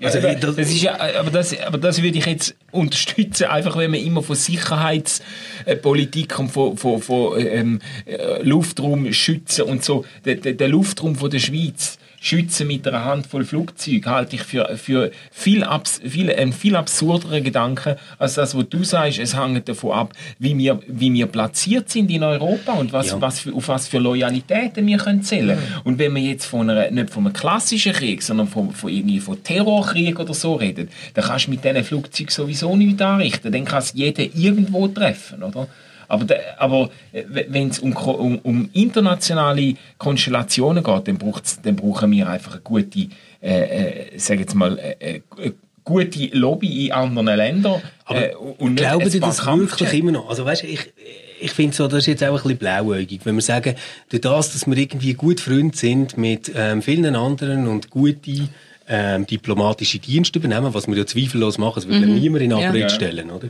Also, 0.00 0.18
Also, 0.18 0.28
aber, 0.28 0.36
das- 0.38 0.56
das 0.56 0.68
ist 0.70 0.82
ja, 0.82 0.96
aber, 1.20 1.30
das, 1.30 1.60
aber 1.60 1.78
das 1.78 2.00
würde 2.02 2.18
ich 2.18 2.26
jetzt 2.26 2.54
unterstützen, 2.70 3.44
einfach 3.46 3.76
wenn 3.76 3.90
man 3.90 4.00
immer 4.00 4.22
von 4.22 4.36
Sicherheitspolitik 4.36 6.38
und 6.38 6.48
von, 6.50 6.76
von, 6.76 7.00
von 7.00 7.40
ähm, 7.40 7.80
äh, 8.06 8.42
Luftraum 8.42 9.12
schützen 9.12 9.62
und 9.62 9.84
so, 9.84 10.04
der, 10.24 10.36
der, 10.36 10.54
der 10.54 10.68
Luftraum 10.68 11.16
von 11.16 11.30
der 11.30 11.38
Schweiz 11.38 11.98
schützen 12.24 12.66
mit 12.66 12.88
einer 12.88 13.04
Handvoll 13.04 13.44
Flugzeuge 13.44 14.08
halte 14.08 14.36
ich 14.36 14.42
für, 14.42 14.76
für 14.78 15.10
viel, 15.30 15.62
abs, 15.62 16.00
viel, 16.02 16.32
einen 16.32 16.54
viel 16.54 16.74
absurderen 16.74 17.44
Gedanken 17.44 17.96
als 18.18 18.34
das, 18.34 18.56
was 18.56 18.66
du 18.70 18.82
sagst. 18.82 19.18
Es 19.18 19.36
hängt 19.38 19.68
davon 19.68 19.92
ab, 19.92 20.14
wie 20.38 20.56
wir, 20.56 20.80
wie 20.88 21.12
wir 21.12 21.26
platziert 21.26 21.90
sind 21.90 22.10
in 22.10 22.22
Europa 22.22 22.72
und 22.72 22.94
was, 22.94 23.10
Ja. 23.10 23.20
was 23.20 23.40
für, 23.40 23.52
auf 23.52 23.68
was 23.68 23.88
für 23.88 23.98
Loyalitäten 23.98 24.86
wir 24.86 24.96
können 24.96 25.22
zählen. 25.22 25.58
Und 25.84 25.98
wenn 25.98 26.14
wir 26.14 26.22
jetzt 26.22 26.46
von 26.46 26.70
einer, 26.70 26.90
nicht 26.90 27.10
von 27.10 27.26
einem 27.26 27.34
klassischen 27.34 27.92
Krieg, 27.92 28.22
sondern 28.22 28.48
von, 28.48 28.72
von 28.72 28.90
irgendwie 28.90 29.20
von 29.20 29.42
Terrorkrieg 29.42 30.18
oder 30.18 30.32
so 30.32 30.54
reden, 30.54 30.88
dann 31.12 31.24
kannst 31.26 31.46
du 31.46 31.50
mit 31.50 31.62
diesen 31.62 31.84
Flugzeugen 31.84 32.30
sowieso 32.30 32.74
nichts 32.74 33.02
anrichten. 33.02 33.52
Dann 33.52 33.66
kann 33.66 33.80
es 33.80 33.92
jeder 33.92 34.22
irgendwo 34.34 34.88
treffen, 34.88 35.42
oder? 35.42 35.68
Aber, 36.08 36.24
de, 36.24 36.36
aber 36.58 36.90
wenn 37.12 37.68
es 37.68 37.78
um, 37.78 37.92
um, 37.92 38.38
um 38.38 38.68
internationale 38.72 39.74
Konstellationen 39.98 40.82
geht, 40.82 41.08
dann, 41.08 41.18
braucht's, 41.18 41.60
dann 41.62 41.76
brauchen 41.76 42.10
wir 42.10 42.28
einfach 42.28 42.52
eine 42.52 42.60
gute, 42.60 43.08
äh, 43.42 44.12
äh, 44.12 44.18
sag 44.18 44.38
jetzt 44.38 44.54
mal, 44.54 44.78
äh, 44.78 45.20
äh, 45.36 45.52
gute 45.84 46.26
Lobby 46.32 46.86
in 46.86 46.92
anderen 46.92 47.36
Ländern. 47.36 47.82
Aber 48.04 48.30
äh, 48.30 48.34
und 48.34 48.76
glauben 48.76 49.08
Sie 49.08 49.20
das 49.20 49.44
wirklich 49.46 49.92
immer 49.94 50.12
noch? 50.12 50.30
Also 50.30 50.44
weißt, 50.44 50.64
ich, 50.64 50.92
ich 51.40 51.52
finde 51.52 51.76
so, 51.76 51.86
das 51.88 52.00
ist 52.00 52.06
jetzt 52.06 52.24
auch 52.24 52.28
ein 52.28 52.34
bisschen 52.34 52.56
blauäugig, 52.56 53.20
wenn 53.24 53.34
wir 53.34 53.42
sagen, 53.42 53.74
durch 54.08 54.22
das, 54.22 54.52
dass 54.52 54.66
wir 54.66 54.76
irgendwie 54.76 55.14
gut 55.14 55.40
Freunde 55.40 55.76
sind 55.76 56.16
mit 56.16 56.50
ähm, 56.54 56.82
vielen 56.82 57.14
anderen 57.16 57.68
und 57.68 57.90
gute 57.90 58.48
ähm, 58.88 59.26
diplomatische 59.26 59.98
Dienste 59.98 60.38
übernehmen, 60.38 60.74
was 60.74 60.86
wir 60.86 60.96
ja 60.96 61.06
zweifellos 61.06 61.58
machen, 61.58 61.74
das 61.76 61.88
würde 61.88 62.06
niemand 62.06 62.42
in 62.42 62.52
Abrede 62.52 62.78
Ja. 62.80 62.88
stellen, 62.88 63.30
oder? 63.30 63.48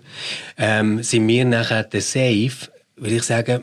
Ähm, 0.56 1.02
sind 1.02 1.26
wir 1.26 1.44
nachher 1.44 1.82
der 1.84 2.00
Safe, 2.02 2.52
würde 2.96 3.16
ich 3.16 3.22
sagen, 3.24 3.62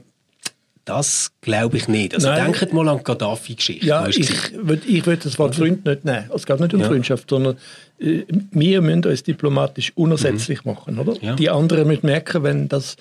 das 0.83 1.31
glaube 1.41 1.77
ich 1.77 1.87
nicht. 1.87 2.15
Also 2.15 2.27
Nein. 2.27 2.51
denkt 2.51 2.73
mal 2.73 2.87
an 2.89 2.97
die 2.97 3.03
Gaddafi-Geschichte. 3.03 3.85
Ja, 3.85 4.07
ich 4.07 4.51
würde 4.55 4.85
ich 4.87 5.05
würd 5.05 5.23
das 5.23 5.37
Wort 5.37 5.55
Freund 5.55 5.85
nicht 5.85 6.03
nehmen. 6.05 6.29
Es 6.35 6.45
geht 6.45 6.59
nicht 6.59 6.73
um 6.73 6.81
Ja. 6.81 6.87
Freundschaft, 6.87 7.29
sondern 7.29 7.57
äh, 7.99 8.23
wir 8.51 8.81
müssen 8.81 9.05
uns 9.05 9.23
diplomatisch 9.23 9.91
unersetzlich 9.95 10.65
machen. 10.65 10.97
Oder? 10.99 11.13
Mhm. 11.13 11.17
Ja. 11.21 11.35
Die 11.35 11.49
anderen 11.49 11.87
müssen 11.87 12.05
merken, 12.07 12.43
wenn, 12.43 12.67
das, 12.67 12.95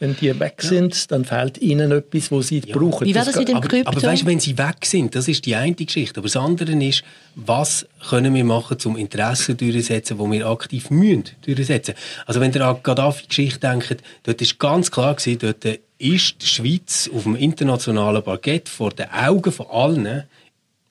wenn 0.00 0.14
die 0.16 0.38
weg 0.38 0.62
sind, 0.62 1.10
dann 1.10 1.24
fehlt 1.24 1.58
ihnen 1.58 1.90
etwas, 1.90 2.30
was 2.30 2.48
sie 2.48 2.60
brauchen. 2.60 3.04
Wie 3.06 3.14
war 3.14 3.24
das 3.24 3.34
geht- 3.34 3.38
mit 3.40 3.48
dem 3.48 3.56
aber, 3.56 3.68
Krypto? 3.68 3.90
aber 3.90 4.02
weißt 4.02 4.22
du, 4.22 4.26
wenn 4.26 4.38
sie 4.38 4.56
weg 4.56 4.84
sind, 4.84 5.14
das 5.16 5.26
ist 5.26 5.44
die 5.44 5.56
eine 5.56 5.74
Geschichte. 5.74 6.20
Aber 6.20 6.26
das 6.28 6.36
andere 6.36 6.70
ist, 6.84 7.02
was 7.34 7.86
können 8.08 8.32
wir 8.34 8.44
machen, 8.44 8.78
zum 8.78 8.96
Interessen 8.96 9.56
durchzusetzen, 9.56 10.18
wo 10.18 10.30
wir 10.30 10.46
aktiv 10.46 10.90
müssen 10.90 11.24
durchsetzen. 11.42 11.94
Also 12.26 12.40
wenn 12.40 12.52
ihr 12.52 12.64
an 12.64 12.76
die 12.76 12.82
Gaddafi-Geschichte 12.84 13.58
denkt, 13.60 13.96
dort 14.22 14.40
ist 14.40 14.58
ganz 14.58 14.90
klar 14.90 15.14
gewesen, 15.16 15.38
dort 15.40 15.64
ist 15.98 16.42
die 16.42 16.46
Schweiz 16.46 17.10
auf 17.12 17.24
dem 17.24 17.34
internationalen 17.34 18.22
Parkett 18.22 18.68
vor 18.68 18.90
den 18.90 19.10
Augen 19.10 19.50
von 19.50 19.66
allen 19.66 20.24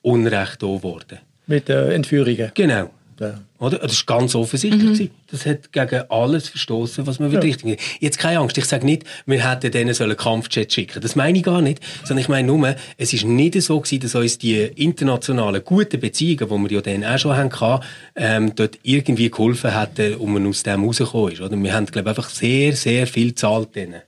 Unrecht 0.02 0.62
da 0.62 0.66
worden. 0.66 1.18
Mit 1.46 1.68
den 1.68 1.92
Entführungen. 1.92 2.50
Genau. 2.52 2.90
Ja. 3.20 3.40
Oder? 3.58 3.78
Das 3.78 4.06
war 4.06 4.18
ganz 4.18 4.34
offensichtlich. 4.34 4.82
gewesen. 4.82 5.10
Das 5.30 5.44
hat 5.44 5.72
gegen 5.72 6.02
alles 6.10 6.48
verstoßen, 6.48 7.06
was 7.06 7.18
man 7.18 7.32
ja. 7.32 7.40
richtig 7.40 7.80
Jetzt 8.00 8.18
keine 8.18 8.38
Angst, 8.38 8.56
ich 8.56 8.64
sage 8.64 8.84
nicht, 8.84 9.04
wir 9.26 9.48
hätten 9.48 9.70
denen 9.70 9.94
sollen 9.94 10.16
Kampfjet 10.16 10.72
schicken. 10.72 11.00
Das 11.00 11.16
meine 11.16 11.38
ich 11.38 11.44
gar 11.44 11.60
nicht. 11.60 11.80
Sondern 12.04 12.22
ich 12.22 12.28
meine 12.28 12.46
nur, 12.46 12.76
es 12.96 13.12
ist 13.12 13.24
nicht 13.24 13.60
so 13.60 13.80
gewesen, 13.80 14.00
dass 14.00 14.14
uns 14.14 14.38
die 14.38 14.56
internationalen 14.56 15.64
guten 15.64 16.00
Beziehungen, 16.00 16.48
die 16.48 16.70
wir 16.70 16.76
ja 16.76 16.80
dann 16.80 17.04
auch 17.04 17.18
schon 17.18 17.36
hatten, 17.36 17.84
ähm, 18.14 18.54
dort 18.54 18.78
irgendwie 18.82 19.30
geholfen 19.30 19.78
hätten, 19.78 20.14
um 20.16 20.34
man 20.34 20.46
aus 20.46 20.62
dem 20.62 20.84
rauszukommen. 20.84 21.32
Ist, 21.32 21.40
oder? 21.40 21.56
Wir 21.56 21.72
haben, 21.72 21.86
glaube 21.86 22.10
ich, 22.10 22.16
einfach 22.16 22.30
sehr, 22.30 22.74
sehr 22.74 23.06
viel 23.06 23.28
gezahlt 23.28 23.74
denen. 23.74 24.02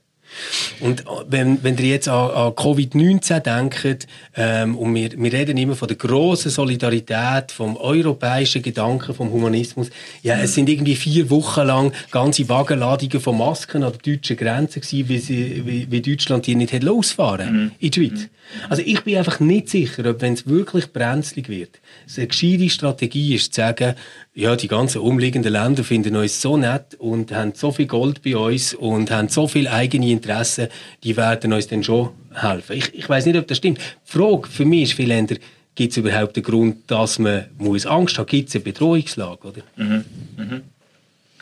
Und 0.79 1.03
wenn, 1.27 1.63
wenn 1.63 1.77
ihr 1.77 1.85
jetzt 1.85 2.07
an, 2.07 2.31
an 2.31 2.51
Covid-19 2.53 3.39
denkt, 3.39 4.07
ähm, 4.35 4.77
und 4.77 4.95
wir, 4.95 5.11
wir 5.15 5.33
reden 5.33 5.57
immer 5.57 5.75
von 5.75 5.87
der 5.87 5.97
grossen 5.97 6.51
Solidarität, 6.51 7.51
vom 7.51 7.77
europäischen 7.77 8.61
Gedanken, 8.61 9.13
vom 9.13 9.31
Humanismus, 9.31 9.89
ja, 10.23 10.37
es 10.39 10.55
sind 10.55 10.69
irgendwie 10.69 10.95
vier 10.95 11.29
Wochen 11.29 11.61
lang 11.61 11.93
ganze 12.11 12.47
Wagenladungen 12.49 13.19
von 13.19 13.37
Masken 13.37 13.83
an 13.83 13.93
der 13.93 14.15
deutschen 14.15 14.37
Grenze 14.37 14.79
gewesen, 14.79 15.09
wie, 15.09 15.19
sie, 15.19 15.63
wie, 15.65 15.91
wie 15.91 16.01
Deutschland 16.01 16.47
die 16.47 16.55
nicht 16.55 16.81
losfahren 16.81 17.53
mhm. 17.53 17.71
in 17.79 17.91
die 17.91 17.99
Schweiz. 17.99 18.29
Also 18.69 18.83
ich 18.85 19.01
bin 19.01 19.17
einfach 19.17 19.39
nicht 19.39 19.69
sicher, 19.69 20.09
ob 20.09 20.21
wenn 20.21 20.33
es 20.33 20.47
wirklich 20.47 20.91
brenzlig 20.91 21.47
wird, 21.47 21.79
es 22.05 22.17
eine 22.17 22.27
gescheite 22.27 22.69
Strategie 22.69 23.35
ist, 23.35 23.53
zu 23.53 23.61
sagen, 23.61 23.95
ja, 24.33 24.55
die 24.55 24.67
ganzen 24.67 25.01
umliegenden 25.01 25.51
Länder 25.51 25.83
finden 25.83 26.15
uns 26.15 26.41
so 26.41 26.57
nett 26.57 26.95
und 26.95 27.33
haben 27.33 27.53
so 27.53 27.71
viel 27.71 27.85
Gold 27.85 28.21
bei 28.23 28.37
uns 28.37 28.73
und 28.73 29.11
haben 29.11 29.27
so 29.27 29.47
viel 29.47 29.67
eigene 29.67 30.07
Interessen, 30.21 30.67
die 31.03 31.17
werden 31.17 31.53
uns 31.53 31.67
dann 31.67 31.83
schon 31.83 32.09
helfen. 32.33 32.77
Ich, 32.77 32.93
ich 32.93 33.09
weiß 33.09 33.25
nicht, 33.25 33.37
ob 33.37 33.47
das 33.47 33.57
stimmt. 33.57 33.79
Die 33.79 34.11
Frage 34.11 34.47
für 34.47 34.65
mich 34.65 34.83
ist 34.83 34.93
viel 34.93 35.07
Länder, 35.07 35.35
gibt 35.75 35.91
es 35.91 35.97
überhaupt 35.97 36.35
einen 36.35 36.43
Grund, 36.43 36.77
dass 36.87 37.19
man 37.19 37.45
muss 37.57 37.85
Angst 37.85 38.17
haben? 38.17 38.27
Gibt 38.27 38.49
es 38.49 38.55
eine 38.55 38.63
Bedrohungslage? 38.63 39.47
Oder? 39.47 39.61
Mhm. 39.75 40.05
Mhm. 40.37 40.61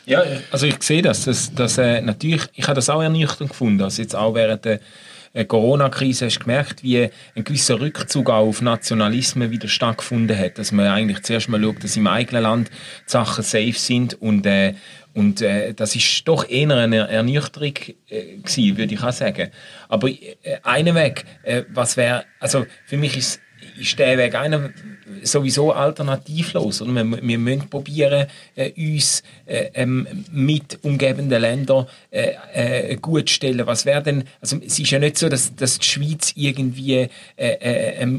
Ja, 0.06 0.22
also 0.50 0.66
ich 0.66 0.82
sehe 0.82 1.02
das. 1.02 1.24
das, 1.24 1.54
das 1.54 1.78
äh, 1.78 2.00
natürlich, 2.00 2.42
ich 2.54 2.64
habe 2.64 2.74
das 2.74 2.88
auch 2.88 3.02
ernüchternd 3.02 3.50
gefunden. 3.50 3.82
Also 3.82 4.02
jetzt 4.02 4.16
auch 4.16 4.34
während 4.34 4.64
der 4.64 4.80
äh, 5.32 5.44
Corona-Krise 5.44 6.26
hast 6.26 6.36
du 6.36 6.40
gemerkt, 6.40 6.82
wie 6.82 7.08
ein 7.34 7.44
gewisser 7.44 7.80
Rückzug 7.80 8.30
auch 8.30 8.48
auf 8.48 8.62
Nationalismen 8.62 9.50
wieder 9.50 9.68
stattgefunden 9.68 10.36
hat. 10.36 10.58
Dass 10.58 10.72
man 10.72 10.86
eigentlich 10.86 11.22
zuerst 11.22 11.48
mal 11.48 11.62
schaut, 11.62 11.84
dass 11.84 11.96
im 11.96 12.06
eigenen 12.06 12.42
Land 12.42 12.68
die 12.70 13.10
Sachen 13.10 13.44
safe 13.44 13.74
sind 13.74 14.20
und 14.20 14.46
äh, 14.46 14.74
und 15.14 15.42
äh, 15.42 15.74
das 15.74 15.96
ist 15.96 16.22
doch 16.28 16.48
eher 16.48 16.70
eine 16.70 17.08
Ernüchterung 17.08 17.74
äh, 18.08 18.36
gewesen, 18.36 18.76
würde 18.76 18.94
ich 18.94 19.02
auch 19.02 19.12
sagen. 19.12 19.50
Aber 19.88 20.08
äh, 20.08 20.36
einen 20.62 20.94
Weg, 20.94 21.24
äh, 21.42 21.64
was 21.68 21.96
wäre, 21.96 22.24
also 22.38 22.66
für 22.86 22.96
mich 22.96 23.16
ist, 23.16 23.40
ist 23.78 23.98
der 23.98 24.18
Weg 24.18 24.34
einer 24.34 24.70
sowieso 25.22 25.72
alternativlos. 25.72 26.82
Oder? 26.82 26.92
Wir, 26.92 27.22
wir 27.22 27.38
müssen 27.38 27.68
probieren, 27.68 28.26
äh, 28.54 28.70
uns 28.76 29.22
äh, 29.46 29.70
ähm, 29.74 30.06
mit 30.30 30.78
umgebenden 30.82 31.40
Ländern 31.40 31.86
äh, 32.10 32.32
äh, 32.52 32.96
gut 32.96 33.28
zu 33.28 33.34
stellen. 33.34 33.66
Was 33.66 33.84
wäre 33.84 34.02
denn, 34.02 34.24
also 34.40 34.58
es 34.64 34.78
ist 34.78 34.90
ja 34.90 34.98
nicht 34.98 35.18
so, 35.18 35.28
dass, 35.28 35.54
dass 35.54 35.78
die 35.78 35.86
Schweiz 35.86 36.32
irgendwie 36.36 36.94
äh, 36.94 37.08
äh, 37.36 37.98
eine 37.98 38.16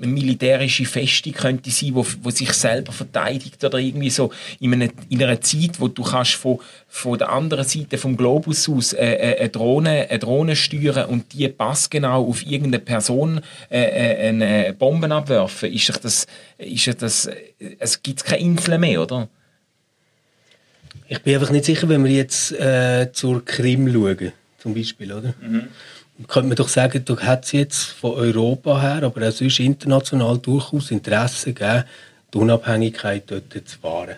militärische 0.00 0.84
Feste 0.84 1.32
könnte 1.32 1.70
sein, 1.70 1.94
wo, 1.94 2.06
wo 2.22 2.30
sich 2.30 2.52
selber 2.52 2.92
verteidigt 2.92 3.62
oder 3.64 3.78
irgendwie 3.78 4.10
so 4.10 4.30
in, 4.60 4.74
einer, 4.74 4.88
in 5.08 5.22
einer 5.22 5.40
Zeit, 5.40 5.80
wo 5.80 5.88
du 5.88 6.02
kannst 6.02 6.34
von, 6.34 6.58
von 6.94 7.16
der 7.16 7.30
anderen 7.30 7.64
Seite 7.64 7.96
vom 7.96 8.18
Globus 8.18 8.68
aus 8.68 8.92
äh, 8.92 9.14
äh, 9.14 9.38
eine, 9.40 9.48
Drohne, 9.48 10.08
eine 10.10 10.18
Drohne 10.18 10.54
steuern 10.54 11.08
und 11.08 11.32
die 11.32 11.48
passgenau 11.48 12.28
auf 12.28 12.44
irgendeine 12.44 12.80
Person 12.80 13.40
äh, 13.70 13.80
äh, 13.80 14.28
eine 14.28 14.74
Bomben 14.74 15.10
abwerfen, 15.10 15.72
ist 15.72 16.04
das 16.04 16.26
ist 16.58 17.02
das, 17.02 17.30
es 17.78 18.02
gibt 18.02 18.22
keine 18.26 18.42
Insel 18.42 18.76
mehr, 18.76 19.00
oder? 19.00 19.26
Ich 21.08 21.22
bin 21.22 21.34
einfach 21.34 21.50
nicht 21.50 21.64
sicher, 21.64 21.88
wenn 21.88 22.04
wir 22.04 22.12
jetzt 22.12 22.52
äh, 22.52 23.10
zur 23.10 23.42
Krim 23.42 23.90
schauen, 23.90 24.32
zum 24.58 24.74
Beispiel, 24.74 25.14
oder? 25.14 25.32
Mhm. 25.40 25.68
Könnte 26.28 26.48
man 26.48 26.56
doch 26.56 26.68
sagen, 26.68 27.02
da 27.06 27.16
hat 27.20 27.46
es 27.46 27.52
jetzt 27.52 27.84
von 27.84 28.12
Europa 28.12 28.82
her, 28.82 29.02
aber 29.04 29.26
auch 29.26 29.32
sonst 29.32 29.60
international 29.60 30.36
durchaus 30.36 30.90
Interesse 30.90 31.54
gegeben, 31.54 31.84
die 32.34 32.38
Unabhängigkeit 32.38 33.24
dort 33.28 33.50
zu 33.50 33.82
wahren. 33.82 34.16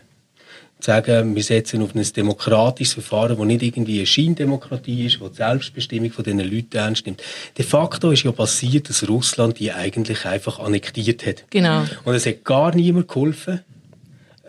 Sagen, 0.85 1.35
wir 1.35 1.43
setzen 1.43 1.81
auf 1.81 1.95
ein 1.95 2.03
demokratisches 2.03 2.93
Verfahren, 2.93 3.39
das 3.39 3.47
nicht 3.47 3.63
irgendwie 3.63 3.99
eine 4.01 4.07
Scheindemokratie 4.07 5.07
ist, 5.07 5.19
das 5.19 5.31
die 5.31 5.37
Selbstbestimmung 5.39 6.11
von 6.11 6.25
diesen 6.25 6.41
Leuten 6.41 6.77
ernst 6.77 7.07
nimmt. 7.07 7.23
De 7.57 7.65
facto 7.65 8.11
ist 8.11 8.25
ja 8.25 8.33
passiert, 8.33 8.91
dass 8.91 9.09
Russland 9.09 9.59
die 9.59 9.73
eigentlich 9.73 10.27
einfach 10.27 10.59
annektiert 10.59 11.25
hat. 11.25 11.45
Genau. 11.49 11.85
Und 12.05 12.15
es 12.15 12.27
hat 12.27 12.45
gar 12.45 12.75
niemand 12.75 13.09
geholfen. 13.09 13.61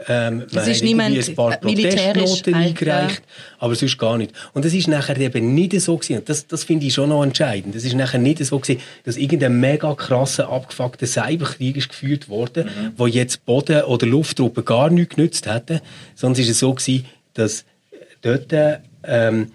Ähm, 0.07 0.43
es 0.53 0.67
ist 0.67 0.83
niemand 0.83 1.17
ein 1.17 1.35
paar 1.35 1.57
Protestnoten 1.57 2.53
eingereicht, 2.53 3.23
aber 3.59 3.75
sonst 3.75 3.97
gar 3.97 4.17
nicht. 4.17 4.33
Und 4.53 4.65
das 4.65 4.73
ist 4.73 4.87
nachher 4.87 5.17
eben 5.17 5.55
nicht 5.55 5.79
so 5.79 5.97
gewesen. 5.97 6.21
Das, 6.25 6.47
das 6.47 6.65
finde 6.65 6.85
ich 6.85 6.93
schon 6.93 7.09
noch 7.09 7.23
entscheidend. 7.23 7.75
Das 7.75 7.85
ist 7.85 7.93
nachher 7.93 8.19
nicht 8.19 8.43
so 8.43 8.59
gewesen, 8.59 8.81
dass 9.05 9.15
irgendein 9.15 9.59
mega 9.59 9.93
krasser, 9.95 10.49
abgefuckter 10.49 11.07
Cyberkrieg 11.07 11.77
ist 11.77 11.89
geführt 11.89 12.27
wurde, 12.27 12.65
mhm. 12.65 12.91
wo 12.97 13.07
jetzt 13.07 13.45
Boden- 13.45 13.83
oder 13.83 14.05
Lufttruppen 14.05 14.65
gar 14.65 14.89
nichts 14.89 15.15
genützt 15.15 15.47
hätten, 15.47 15.79
sondern 16.13 16.43
es 16.43 16.59
so 16.59 16.73
gewesen, 16.73 17.05
dass 17.33 17.63
dort 18.21 18.53
ähm, 19.03 19.51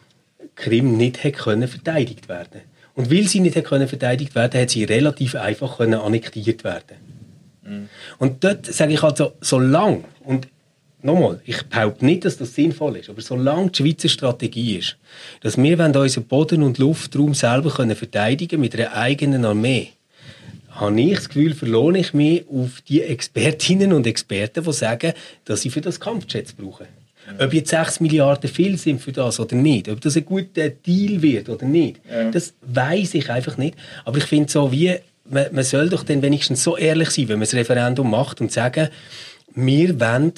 Krim 0.55 0.97
nicht 0.97 1.23
hätte 1.23 1.39
können 1.39 1.69
verteidigt 1.69 2.29
werden. 2.29 2.63
Und 2.95 3.11
weil 3.11 3.29
sie 3.29 3.41
nicht 3.41 3.57
hätte 3.57 3.69
können 3.69 3.89
verteidigt 3.89 4.35
werden, 4.35 4.61
hat 4.61 4.71
sie 4.71 4.85
relativ 4.85 5.35
einfach 5.35 5.77
können 5.77 6.01
annektiert 6.01 6.65
werden. 6.65 7.11
Und 8.19 8.43
dort 8.45 8.67
sage 8.67 8.95
ich 8.95 9.03
also, 9.03 9.33
solange, 9.41 10.05
und 10.31 10.49
nochmal, 11.03 11.41
ich 11.45 11.63
behaupte 11.65 12.05
nicht, 12.05 12.25
dass 12.25 12.37
das 12.37 12.55
sinnvoll 12.55 12.97
ist, 12.97 13.11
aber 13.11 13.21
solange 13.21 13.71
die 13.71 13.83
Schweizer 13.83 14.09
Strategie 14.09 14.77
ist, 14.77 14.97
dass 15.41 15.57
wir 15.57 15.79
unseren 15.79 16.25
Boden- 16.25 16.63
und 16.63 16.79
Luftraum 16.79 17.35
selber 17.35 17.71
können 17.71 17.97
verteidigen 17.97 18.61
mit 18.61 18.75
einer 18.75 18.95
eigenen 18.95 19.45
Armee, 19.45 19.89
habe 20.71 21.01
ich 21.01 21.17
das 21.17 21.29
Gefühl, 21.29 21.55
verlohne 21.55 21.99
ich 21.99 22.15
mich 22.15 22.45
auf 22.49 22.81
die 22.89 23.03
Expertinnen 23.03 23.93
und 23.93 24.07
Experten, 24.07 24.65
die 24.65 24.73
sagen, 24.73 25.13
dass 25.45 25.63
sie 25.63 25.71
für 25.71 25.81
das 25.81 25.99
Kampfjets 25.99 26.53
brauchen. 26.53 26.87
Ob 27.39 27.53
jetzt 27.53 27.71
6 27.71 28.01
Milliarden 28.01 28.51
viel 28.51 28.79
sind 28.79 29.01
für 29.01 29.13
das 29.13 29.39
oder 29.39 29.57
nicht, 29.57 29.89
ob 29.89 30.01
das 30.01 30.17
ein 30.17 30.25
guter 30.25 30.69
Deal 30.69 31.23
wird 31.23 31.49
oder 31.49 31.67
nicht, 31.67 32.01
ja. 32.11 32.31
das 32.31 32.55
weiß 32.63 33.15
ich 33.15 33.31
einfach 33.31 33.57
nicht. 33.57 33.77
Aber 34.05 34.19
ich 34.19 34.25
finde 34.25 34.51
so 34.51 34.73
wie 34.73 34.97
man, 35.31 35.47
man 35.53 35.65
soll 35.65 35.89
doch 35.89 36.03
dann 36.03 36.23
wenigstens 36.23 36.63
so 36.63 36.77
ehrlich 36.77 37.11
sein, 37.11 37.29
wenn 37.29 37.39
man 37.39 37.47
das 37.47 37.55
Referendum 37.55 38.11
macht 38.11 38.41
und 38.41 38.53
sagen, 38.53 38.89
wir 39.55 40.01
wollen 40.01 40.33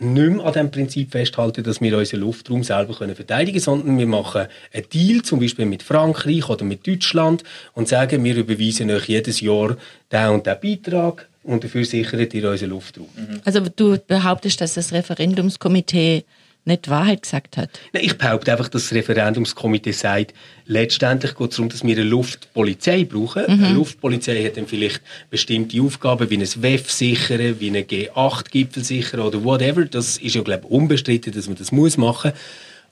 nicht 0.00 0.30
mehr 0.30 0.44
an 0.44 0.52
dem 0.52 0.70
Prinzip 0.70 1.12
festhalten, 1.12 1.62
dass 1.62 1.80
wir 1.80 1.96
unseren 1.96 2.20
Luftraum 2.20 2.64
selber 2.64 2.94
verteidigen 2.94 3.52
können, 3.52 3.60
sondern 3.60 3.98
wir 3.98 4.06
machen 4.06 4.46
einen 4.72 4.88
Deal, 4.88 5.22
zum 5.22 5.40
Beispiel 5.40 5.66
mit 5.66 5.82
Frankreich 5.82 6.48
oder 6.48 6.64
mit 6.64 6.86
Deutschland 6.86 7.44
und 7.74 7.88
sagen, 7.88 8.24
wir 8.24 8.36
überweisen 8.36 8.90
euch 8.90 9.08
jedes 9.08 9.40
Jahr 9.40 9.76
den 10.10 10.28
und 10.30 10.46
den 10.46 10.56
Beitrag 10.60 11.28
und 11.42 11.64
dafür 11.64 11.84
sichert 11.84 12.32
ihr 12.34 12.50
unseren 12.50 12.70
Luftraum. 12.70 13.08
Also 13.44 13.60
du 13.60 13.98
behauptest, 14.06 14.60
dass 14.60 14.74
das 14.74 14.92
Referendumskomitee 14.92 16.24
nicht 16.70 16.86
die 16.86 16.90
Wahrheit 16.90 17.22
gesagt 17.22 17.56
hat? 17.56 17.70
Nein, 17.92 18.04
ich 18.04 18.16
behaupte 18.16 18.52
einfach, 18.52 18.68
dass 18.68 18.84
das 18.84 18.92
Referendumskomitee 18.92 19.92
sagt, 19.92 20.34
letztendlich 20.66 21.34
geht 21.34 21.50
es 21.50 21.56
darum, 21.56 21.68
dass 21.68 21.84
wir 21.84 21.94
eine 21.94 22.04
Luftpolizei 22.04 23.04
brauchen. 23.04 23.42
Mhm. 23.46 23.64
Eine 23.64 23.74
Luftpolizei 23.74 24.44
hat 24.44 24.56
dann 24.56 24.66
vielleicht 24.66 25.02
bestimmte 25.28 25.80
Aufgaben, 25.82 26.30
wie 26.30 26.38
ein 26.38 26.62
WEF 26.62 26.90
sichern, 26.90 27.56
wie 27.60 27.68
einen 27.68 27.84
G8-Gipfel 27.84 28.84
sichern 28.84 29.20
oder 29.20 29.44
whatever. 29.44 29.84
Das 29.84 30.16
ist 30.16 30.34
ja, 30.34 30.42
glaube 30.42 30.64
ich, 30.64 30.70
unbestritten, 30.70 31.32
dass 31.32 31.46
man 31.46 31.56
das 31.56 31.72
muss 31.72 31.96
machen 31.96 32.32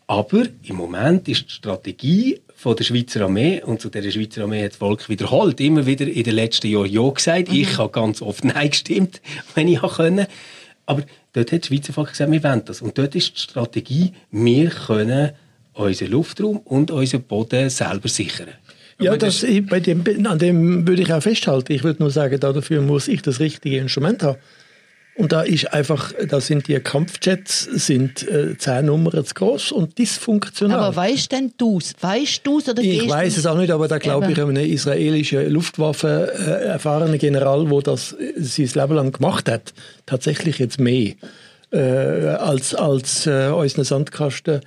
aber 0.08 0.44
im 0.64 0.76
Moment 0.76 1.28
ist 1.28 1.44
die 1.44 1.52
Strategie 1.52 2.40
von 2.56 2.74
der 2.74 2.82
Schweizer 2.82 3.20
Armee, 3.24 3.62
und 3.62 3.82
zu 3.82 3.90
der 3.90 4.10
Schweizer 4.10 4.42
Armee 4.42 4.64
hat 4.64 4.70
das 4.70 4.78
Volk 4.78 5.06
wiederholt, 5.10 5.60
immer 5.60 5.84
wieder 5.84 6.08
in 6.08 6.24
den 6.24 6.34
letzten 6.34 6.68
Jahren 6.68 6.90
Ja 6.90 7.08
gesagt. 7.10 7.50
Mhm. 7.50 7.60
Ich 7.60 7.76
habe 7.76 7.90
ganz 7.90 8.22
oft 8.22 8.42
Nein 8.42 8.70
gestimmt, 8.70 9.20
wenn 9.54 9.68
ich 9.68 9.82
können. 9.82 10.26
Aber 10.88 11.02
dort 11.34 11.52
hat 11.52 11.64
die 11.64 11.68
Schweizer 11.68 11.92
Volk 11.92 12.08
gesagt, 12.08 12.32
wir 12.32 12.42
wollen 12.42 12.64
das. 12.64 12.80
Und 12.80 12.96
dort 12.96 13.14
ist 13.14 13.36
die 13.36 13.40
Strategie, 13.40 14.12
wir 14.30 14.70
können 14.70 15.32
unseren 15.74 16.10
Luftraum 16.10 16.56
und 16.64 16.90
unseren 16.90 17.22
Boden 17.24 17.68
selber 17.68 18.08
sichern. 18.08 18.48
Ja, 18.98 19.14
das, 19.16 19.44
bei 19.68 19.80
dem, 19.80 20.02
an 20.26 20.38
dem 20.38 20.88
würde 20.88 21.02
ich 21.02 21.12
auch 21.12 21.22
festhalten. 21.22 21.72
Ich 21.72 21.84
würde 21.84 22.02
nur 22.02 22.10
sagen, 22.10 22.40
dafür 22.40 22.80
muss 22.80 23.06
ich 23.06 23.20
das 23.20 23.38
richtige 23.38 23.76
Instrument 23.76 24.22
haben. 24.22 24.38
Und 25.18 25.32
da 25.32 25.42
ist 25.42 25.72
einfach, 25.72 26.12
da 26.28 26.40
sind 26.40 26.68
die 26.68 26.78
Kampfjets 26.78 27.64
sind 27.64 28.26
äh, 28.28 28.56
zehn 28.56 28.86
Nummern 28.86 29.24
zu 29.24 29.34
groß 29.34 29.72
und 29.72 29.98
dysfunktional. 29.98 30.78
Aber 30.78 30.94
weißt 30.94 31.32
denn 31.32 31.52
du's? 31.58 31.92
Weißt 32.00 32.46
du's 32.46 32.68
oder 32.68 32.80
Ich 32.80 33.08
weiß 33.08 33.36
es 33.36 33.44
auch 33.44 33.56
nicht, 33.56 33.72
aber 33.72 33.88
da 33.88 33.98
glaube 33.98 34.30
ich 34.30 34.40
an 34.40 34.50
einen 34.50 34.70
israelischen 34.70 35.50
Luftwaffe 35.50 36.32
äh, 36.38 36.66
erfahrenen 36.66 37.18
General, 37.18 37.66
der 37.66 37.80
das 37.80 38.12
äh, 38.12 38.32
sein 38.36 38.70
Leben 38.72 38.94
lang 38.94 39.10
gemacht 39.10 39.50
hat, 39.50 39.74
tatsächlich 40.06 40.60
jetzt 40.60 40.78
mehr 40.78 41.14
äh, 41.72 41.78
als 41.78 42.76
als 42.76 43.26
äh, 43.26 43.48
unseren 43.48 43.84
Sandkasten 43.84 44.60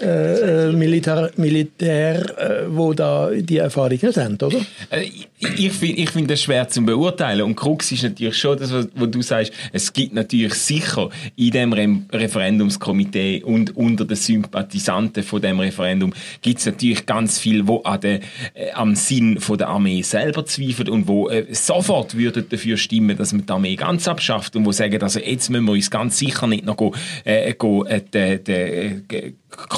äh, 0.00 0.72
Militär, 0.72 1.30
Militär 1.36 2.38
äh, 2.38 2.64
wo 2.68 2.92
da 2.92 3.30
die 3.30 3.58
Erfahrung 3.58 3.90
nicht 3.90 4.16
haben, 4.16 4.36
oder? 4.42 4.58
Äh, 4.90 5.08
ich 5.56 5.72
finde 5.72 6.00
ich 6.00 6.10
find 6.10 6.30
das 6.30 6.42
schwer 6.42 6.68
zu 6.68 6.82
beurteilen. 6.82 7.42
Und 7.42 7.56
Krux 7.56 7.92
ist 7.92 8.02
natürlich 8.02 8.36
schon 8.36 8.58
das, 8.58 8.72
was, 8.72 9.10
du 9.10 9.22
sagst. 9.22 9.52
Es 9.72 9.92
gibt 9.92 10.14
natürlich 10.14 10.54
sicher 10.54 11.10
in 11.36 11.50
dem 11.50 11.72
Re 11.72 11.84
Referendumskomitee 12.12 13.42
und 13.44 13.76
unter 13.76 14.04
den 14.04 14.16
Sympathisanten 14.16 15.22
von 15.22 15.40
dem 15.40 15.60
Referendum 15.60 16.12
gibt 16.42 16.60
es 16.60 16.66
natürlich 16.66 17.06
ganz 17.06 17.38
viel, 17.38 17.66
wo 17.66 17.82
an 17.82 18.00
der, 18.00 18.20
äh, 18.54 18.72
am 18.72 18.94
Sinn 18.94 19.38
von 19.40 19.58
der 19.58 19.68
Armee 19.68 20.02
selber 20.02 20.46
zweifelt 20.46 20.88
und 20.88 21.08
wo 21.08 21.28
äh, 21.28 21.46
sofort 21.52 22.16
würden 22.16 22.46
dafür 22.48 22.76
stimmen, 22.76 23.16
dass 23.16 23.32
man 23.32 23.46
die 23.46 23.52
Armee 23.52 23.76
ganz 23.76 24.08
abschafft 24.08 24.56
und 24.56 24.64
wo 24.64 24.72
sagen, 24.72 25.02
also 25.02 25.20
jetzt 25.20 25.50
müssen 25.50 25.66
wir 25.66 25.72
uns 25.72 25.90
ganz 25.90 26.18
sicher 26.18 26.46
nicht 26.46 26.64
noch 26.64 26.76
go, 26.76 26.94
äh, 27.24 27.52
go, 27.54 27.84
äh, 27.84 28.00
de, 28.00 28.38
de, 28.38 28.86
äh, 29.10 29.32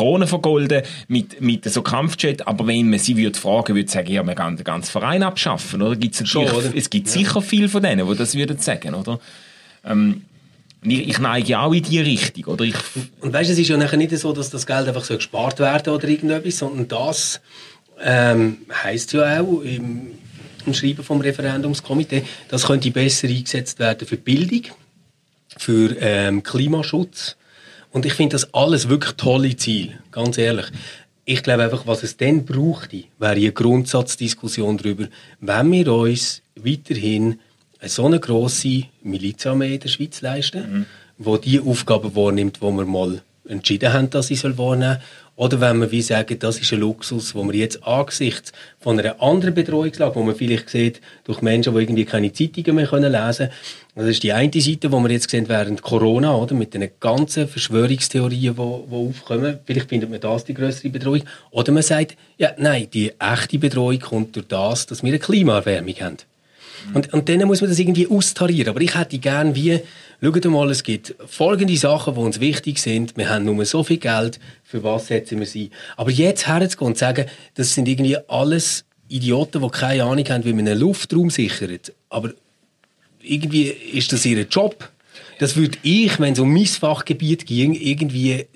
Krone 0.06 0.28
vergolden 0.28 0.82
mit, 1.08 1.40
mit 1.40 1.64
so 1.64 1.82
Kampfjet, 1.82 2.46
aber 2.46 2.66
wenn 2.68 2.90
man 2.90 3.00
sie 3.00 3.16
würde 3.16 3.38
fragen, 3.38 3.74
würde 3.74 3.90
sagen, 3.90 4.12
ja, 4.12 4.22
wir 4.22 4.34
können 4.36 4.56
den 4.56 4.62
ganzen 4.62 4.92
Verein 4.92 5.24
abschaffen, 5.24 5.82
oder? 5.82 5.96
Gibt's 5.96 6.26
Schon, 6.28 6.48
oder? 6.48 6.70
Es 6.74 6.90
gibt 6.90 7.08
sicher 7.08 7.42
viele 7.42 7.68
von 7.68 7.82
denen, 7.82 8.08
die 8.08 8.16
das 8.16 8.36
würden 8.36 8.58
sagen, 8.58 8.94
oder? 8.94 9.18
Ähm, 9.84 10.22
ich, 10.84 11.08
ich 11.08 11.18
neige 11.18 11.58
auch 11.58 11.72
in 11.72 11.82
die 11.82 11.98
Richtung, 11.98 12.44
oder? 12.44 12.64
Ich, 12.64 12.76
Und 13.20 13.32
weißt, 13.32 13.50
es 13.50 13.58
ist 13.58 13.68
ja 13.68 13.76
nachher 13.76 13.96
nicht 13.96 14.16
so, 14.16 14.32
dass 14.32 14.48
das 14.50 14.64
Geld 14.64 14.86
einfach 14.86 15.02
so 15.02 15.16
gespart 15.16 15.58
werden 15.58 15.92
oder 15.92 16.06
irgendetwas, 16.06 16.58
sondern 16.58 16.86
das 16.86 17.40
ähm, 18.00 18.58
heißt 18.84 19.12
ja 19.14 19.40
auch 19.40 19.62
im, 19.62 20.12
im 20.66 20.74
Schreiben 20.74 21.02
vom 21.02 21.20
Referendumskomitee, 21.20 22.22
das 22.48 22.66
könnte 22.66 22.92
besser 22.92 23.26
eingesetzt 23.26 23.80
werden 23.80 24.06
für 24.06 24.16
Bildung, 24.16 24.62
für 25.56 25.96
ähm, 25.98 26.44
Klimaschutz. 26.44 27.36
Und 27.96 28.04
ich 28.04 28.12
finde 28.12 28.34
das 28.34 28.52
alles 28.52 28.90
wirklich 28.90 29.14
tolle 29.14 29.56
Ziele, 29.56 29.94
ganz 30.12 30.36
ehrlich. 30.36 30.66
Ich 31.24 31.42
glaube 31.42 31.62
einfach, 31.62 31.86
was 31.86 32.02
es 32.02 32.18
dann 32.18 32.44
bräuchte, 32.44 33.04
wäre 33.18 33.32
eine 33.32 33.52
Grundsatzdiskussion 33.52 34.76
darüber, 34.76 35.06
wenn 35.40 35.72
wir 35.72 35.90
uns 35.90 36.42
weiterhin 36.56 37.40
eine 37.80 37.88
so 37.88 38.04
eine 38.04 38.20
grosse 38.20 38.82
Milizarmee 39.02 39.76
in 39.76 39.80
der 39.80 39.88
Schweiz 39.88 40.20
leisten, 40.20 40.84
wo 41.16 41.38
die 41.38 41.58
Aufgaben 41.58 42.14
wahrnimmt, 42.14 42.60
wo 42.60 42.70
wir 42.70 42.84
mal 42.84 43.22
entschieden 43.48 43.90
haben, 43.90 44.10
dass 44.10 44.26
sie 44.26 44.36
soll 44.36 44.58
wahrnehmen 44.58 44.98
oder 45.36 45.60
wenn 45.60 45.80
wir 45.80 45.90
wie 45.90 46.00
sagen, 46.00 46.38
das 46.38 46.58
ist 46.58 46.72
ein 46.72 46.80
Luxus, 46.80 47.34
wo 47.34 47.44
wir 47.44 47.54
jetzt 47.54 47.86
angesichts 47.86 48.52
von 48.80 48.98
einer 48.98 49.22
anderen 49.22 49.54
Bedrohungslage, 49.54 50.14
wo 50.14 50.22
man 50.22 50.34
vielleicht 50.34 50.70
sieht, 50.70 51.02
durch 51.24 51.42
Menschen, 51.42 51.74
die 51.74 51.82
irgendwie 51.82 52.06
keine 52.06 52.32
Zeitungen 52.32 52.74
mehr 52.74 52.90
lesen 52.90 53.48
können, 53.48 53.50
das 53.94 54.06
ist 54.06 54.22
die 54.22 54.32
eine 54.32 54.50
Seite, 54.60 54.90
wo 54.90 54.98
wir 55.00 55.10
jetzt 55.10 55.30
sehen 55.30 55.48
während 55.48 55.82
Corona, 55.82 56.34
oder, 56.34 56.54
mit 56.54 56.72
den 56.72 56.88
ganzen 57.00 57.48
Verschwörungstheorien, 57.48 58.54
die, 58.54 58.60
die 58.60 58.94
aufkommen, 58.94 59.58
vielleicht 59.64 59.90
findet 59.90 60.10
man 60.10 60.20
das 60.20 60.44
die 60.44 60.54
größere 60.54 60.88
Bedrohung, 60.88 61.22
oder 61.50 61.72
man 61.72 61.82
sagt, 61.82 62.16
ja, 62.38 62.52
nein, 62.56 62.88
die 62.92 63.12
echte 63.18 63.58
Bedrohung 63.58 63.98
kommt 64.00 64.36
durch 64.36 64.48
das, 64.48 64.86
dass 64.86 65.02
wir 65.02 65.08
eine 65.08 65.18
Klimaerwärmung 65.18 65.94
haben. 66.00 66.16
Und, 66.94 67.12
und 67.12 67.28
dann 67.28 67.46
muss 67.46 67.60
man 67.60 67.70
das 67.70 67.78
irgendwie 67.78 68.08
austarieren. 68.08 68.70
Aber 68.70 68.80
ich 68.80 68.94
hätte 68.94 69.18
gern 69.18 69.54
wie, 69.54 69.80
schaut 70.20 70.44
mal, 70.46 70.70
es 70.70 70.82
gibt 70.82 71.14
folgende 71.26 71.76
Sachen, 71.76 72.14
die 72.14 72.20
uns 72.20 72.40
wichtig 72.40 72.78
sind. 72.78 73.16
Wir 73.16 73.28
haben 73.28 73.44
nur 73.44 73.64
so 73.64 73.82
viel 73.82 73.98
Geld, 73.98 74.38
für 74.64 74.82
was 74.82 75.08
setzen 75.08 75.38
wir 75.38 75.46
sie? 75.46 75.70
Aber 75.96 76.10
jetzt 76.10 76.46
herzugehen 76.46 76.88
und 76.88 76.98
sagen, 76.98 77.26
das 77.54 77.74
sind 77.74 77.88
irgendwie 77.88 78.16
alles 78.28 78.84
Idioten, 79.08 79.62
die 79.62 79.68
keine 79.68 80.04
Ahnung 80.04 80.24
haben, 80.28 80.44
wie 80.44 80.52
man 80.52 80.66
einen 80.66 80.80
Luftraum 80.80 81.30
sichert. 81.30 81.92
Aber 82.08 82.32
irgendwie 83.22 83.64
ist 83.64 84.12
das 84.12 84.24
ihr 84.24 84.42
Job. 84.42 84.90
Das 85.38 85.56
würde 85.56 85.78
ich, 85.82 86.18
wenn 86.18 86.32
es 86.32 86.38
um 86.38 86.52
mein 86.52 86.66
Fachgebiet 86.66 87.46
ging, 87.46 87.74
irgendwie 87.74 88.32
äh, 88.32 88.46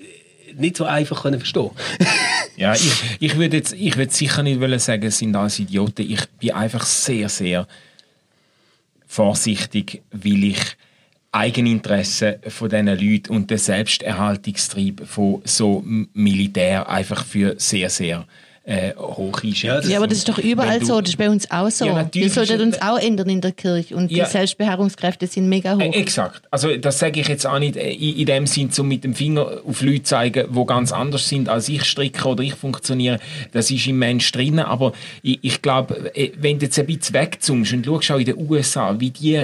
nicht 0.57 0.77
so 0.77 0.85
einfach 0.85 1.23
können 1.23 1.39
verstehen 1.39 1.69
ja, 2.57 2.73
ich, 2.73 2.91
ich 3.19 3.37
würde 3.37 3.57
jetzt, 3.57 3.73
ich 3.73 3.97
würde 3.97 4.11
sicher 4.11 4.43
nicht 4.43 4.59
sagen, 4.81 5.03
es 5.03 5.19
sind 5.19 5.35
alles 5.35 5.59
Idioten. 5.59 6.09
Ich 6.09 6.27
bin 6.39 6.51
einfach 6.51 6.85
sehr, 6.85 7.29
sehr 7.29 7.67
vorsichtig, 9.11 10.01
weil 10.11 10.45
ich 10.45 10.77
Eigeninteresse 11.33 12.39
von 12.47 12.69
diesen 12.69 12.87
Leuten 12.87 13.33
und 13.33 13.49
den 13.49 13.57
Selbsterhaltungstrieb 13.57 15.05
von 15.05 15.41
so 15.43 15.83
Militär 16.13 16.87
einfach 16.87 17.25
für 17.25 17.55
sehr, 17.57 17.89
sehr 17.89 18.25
äh, 18.71 18.93
hoch 18.97 19.43
einschätze. 19.43 19.91
Ja, 19.91 19.97
aber 19.97 20.07
das 20.07 20.19
ist 20.19 20.29
doch 20.29 20.37
überall 20.37 20.79
du- 20.79 20.85
so. 20.85 21.01
Das 21.01 21.09
ist 21.11 21.17
bei 21.17 21.29
uns 21.29 21.49
auch 21.51 21.69
so. 21.69 21.85
Ja, 21.85 21.91
Wir 21.95 22.03
natürlich 22.03 22.33
sollten 22.33 22.53
ist- 22.53 22.61
uns 22.61 22.81
auch 22.81 22.97
ändern 22.97 23.29
in 23.29 23.41
der 23.41 23.51
Kirche. 23.51 23.95
Und 23.95 24.11
Ja. 24.11 24.23
die 24.25 24.31
Selbstbeharrungskräfte 24.31 25.27
sind 25.27 25.49
mega 25.49 25.75
hoch. 25.75 25.79
Äh, 25.81 25.89
exakt. 25.89 26.41
Also 26.51 26.75
das 26.77 26.99
sage 26.99 27.19
ich 27.19 27.27
jetzt 27.27 27.45
auch 27.45 27.59
nicht 27.59 27.75
äh, 27.75 27.91
in, 27.91 28.17
in 28.17 28.25
dem 28.25 28.47
Sinn, 28.47 28.69
um 28.77 28.87
mit 28.87 29.03
dem 29.03 29.13
Finger 29.13 29.47
auf 29.67 29.81
Leute 29.81 30.03
zu 30.03 30.09
zeigen, 30.11 30.47
die 30.55 30.65
ganz 30.65 30.91
anders 30.91 31.27
sind, 31.27 31.49
als 31.49 31.67
ich 31.69 31.83
stricke 31.83 32.27
oder 32.27 32.43
ich 32.43 32.53
funktioniere. 32.55 33.19
Das 33.51 33.69
ist 33.71 33.85
im 33.87 33.99
Mensch 33.99 34.31
drin. 34.31 34.59
Aber 34.59 34.93
ich, 35.21 35.39
ich 35.41 35.61
glaube, 35.61 36.15
äh, 36.15 36.31
wenn 36.37 36.59
du 36.59 36.65
jetzt 36.65 36.79
ein 36.79 36.85
bisschen 36.85 37.13
wegzoomst 37.15 37.73
und 37.73 37.85
schaust 37.85 38.11
auch 38.11 38.19
in 38.19 38.25
den 38.25 38.37
USA, 38.49 38.97
wie 38.99 39.09
die 39.11 39.41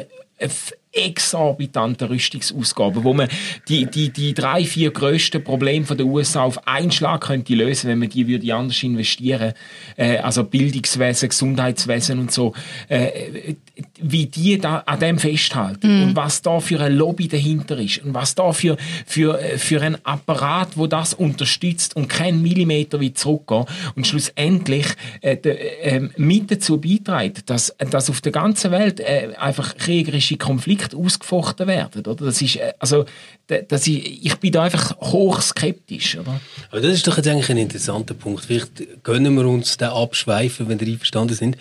exorbitante 0.91 2.09
Rüstungsausgaben, 2.09 3.03
wo 3.03 3.13
man 3.13 3.29
die, 3.67 3.85
die, 3.85 4.09
die 4.09 4.33
drei, 4.33 4.63
vier 4.65 4.91
grössten 4.91 5.43
Probleme 5.43 5.85
der 5.85 6.05
USA 6.05 6.43
auf 6.43 6.67
einen 6.67 6.91
Schlag 6.91 7.21
könnte 7.21 7.53
lösen, 7.55 7.89
wenn 7.89 7.99
man 7.99 8.09
die 8.09 8.27
würde 8.27 8.53
anders 8.53 8.81
investieren, 8.83 9.53
äh, 9.95 10.17
also 10.17 10.43
Bildungswesen, 10.43 11.29
Gesundheitswesen 11.29 12.19
und 12.19 12.31
so, 12.31 12.53
äh, 12.87 13.55
wie 14.01 14.25
die 14.25 14.57
da 14.57 14.79
an 14.85 14.99
dem 14.99 15.19
festhalten 15.19 16.03
und 16.03 16.15
was 16.15 16.41
da 16.41 16.59
für 16.59 16.79
ein 16.79 16.95
Lobby 16.95 17.27
dahinter 17.27 17.77
ist 17.77 18.03
und 18.03 18.13
was 18.13 18.35
da 18.35 18.51
für, 18.53 18.77
für, 19.05 19.39
äh, 19.41 19.57
für 19.57 19.81
ein 19.81 19.97
Apparat, 20.05 20.77
wo 20.77 20.87
das 20.87 21.13
unterstützt 21.13 21.95
und 21.95 22.07
kein 22.07 22.41
Millimeter 22.41 22.99
wie 22.99 23.13
zurückgehen 23.13 23.65
und 23.95 24.07
schlussendlich 24.07 24.87
äh, 25.21 25.37
de, 25.37 25.55
äh, 25.81 26.09
mit 26.17 26.49
dazu 26.51 26.79
beiträgt, 26.79 27.49
dass, 27.49 27.75
dass 27.91 28.09
auf 28.09 28.21
der 28.21 28.31
ganzen 28.31 28.71
Welt 28.71 28.99
äh, 28.99 29.29
einfach 29.37 29.75
kriegerische 29.77 30.37
Konflikte 30.37 30.97
ausgefochten 30.97 31.67
werden. 31.67 32.05
Oder? 32.05 32.25
Das 32.25 32.41
ist, 32.41 32.55
äh, 32.57 32.73
also, 32.79 33.05
da- 33.47 33.61
das 33.61 33.87
ist, 33.87 33.97
ich 34.05 34.35
bin 34.37 34.51
da 34.51 34.63
einfach 34.63 34.97
hoch 34.99 35.41
skeptisch. 35.41 36.17
Oder? 36.17 36.39
Aber 36.71 36.81
das 36.81 36.93
ist 36.93 37.07
doch 37.07 37.17
jetzt 37.17 37.27
eigentlich 37.27 37.49
ein 37.49 37.57
interessanter 37.57 38.13
Punkt. 38.13 38.45
Vielleicht 38.45 39.03
gönnen 39.03 39.35
wir 39.35 39.45
uns 39.45 39.77
den 39.77 39.89
abschweifen, 39.89 40.67
wenn 40.69 40.79
wir 40.79 40.87
einverstanden 40.87 41.35
sind. 41.35 41.57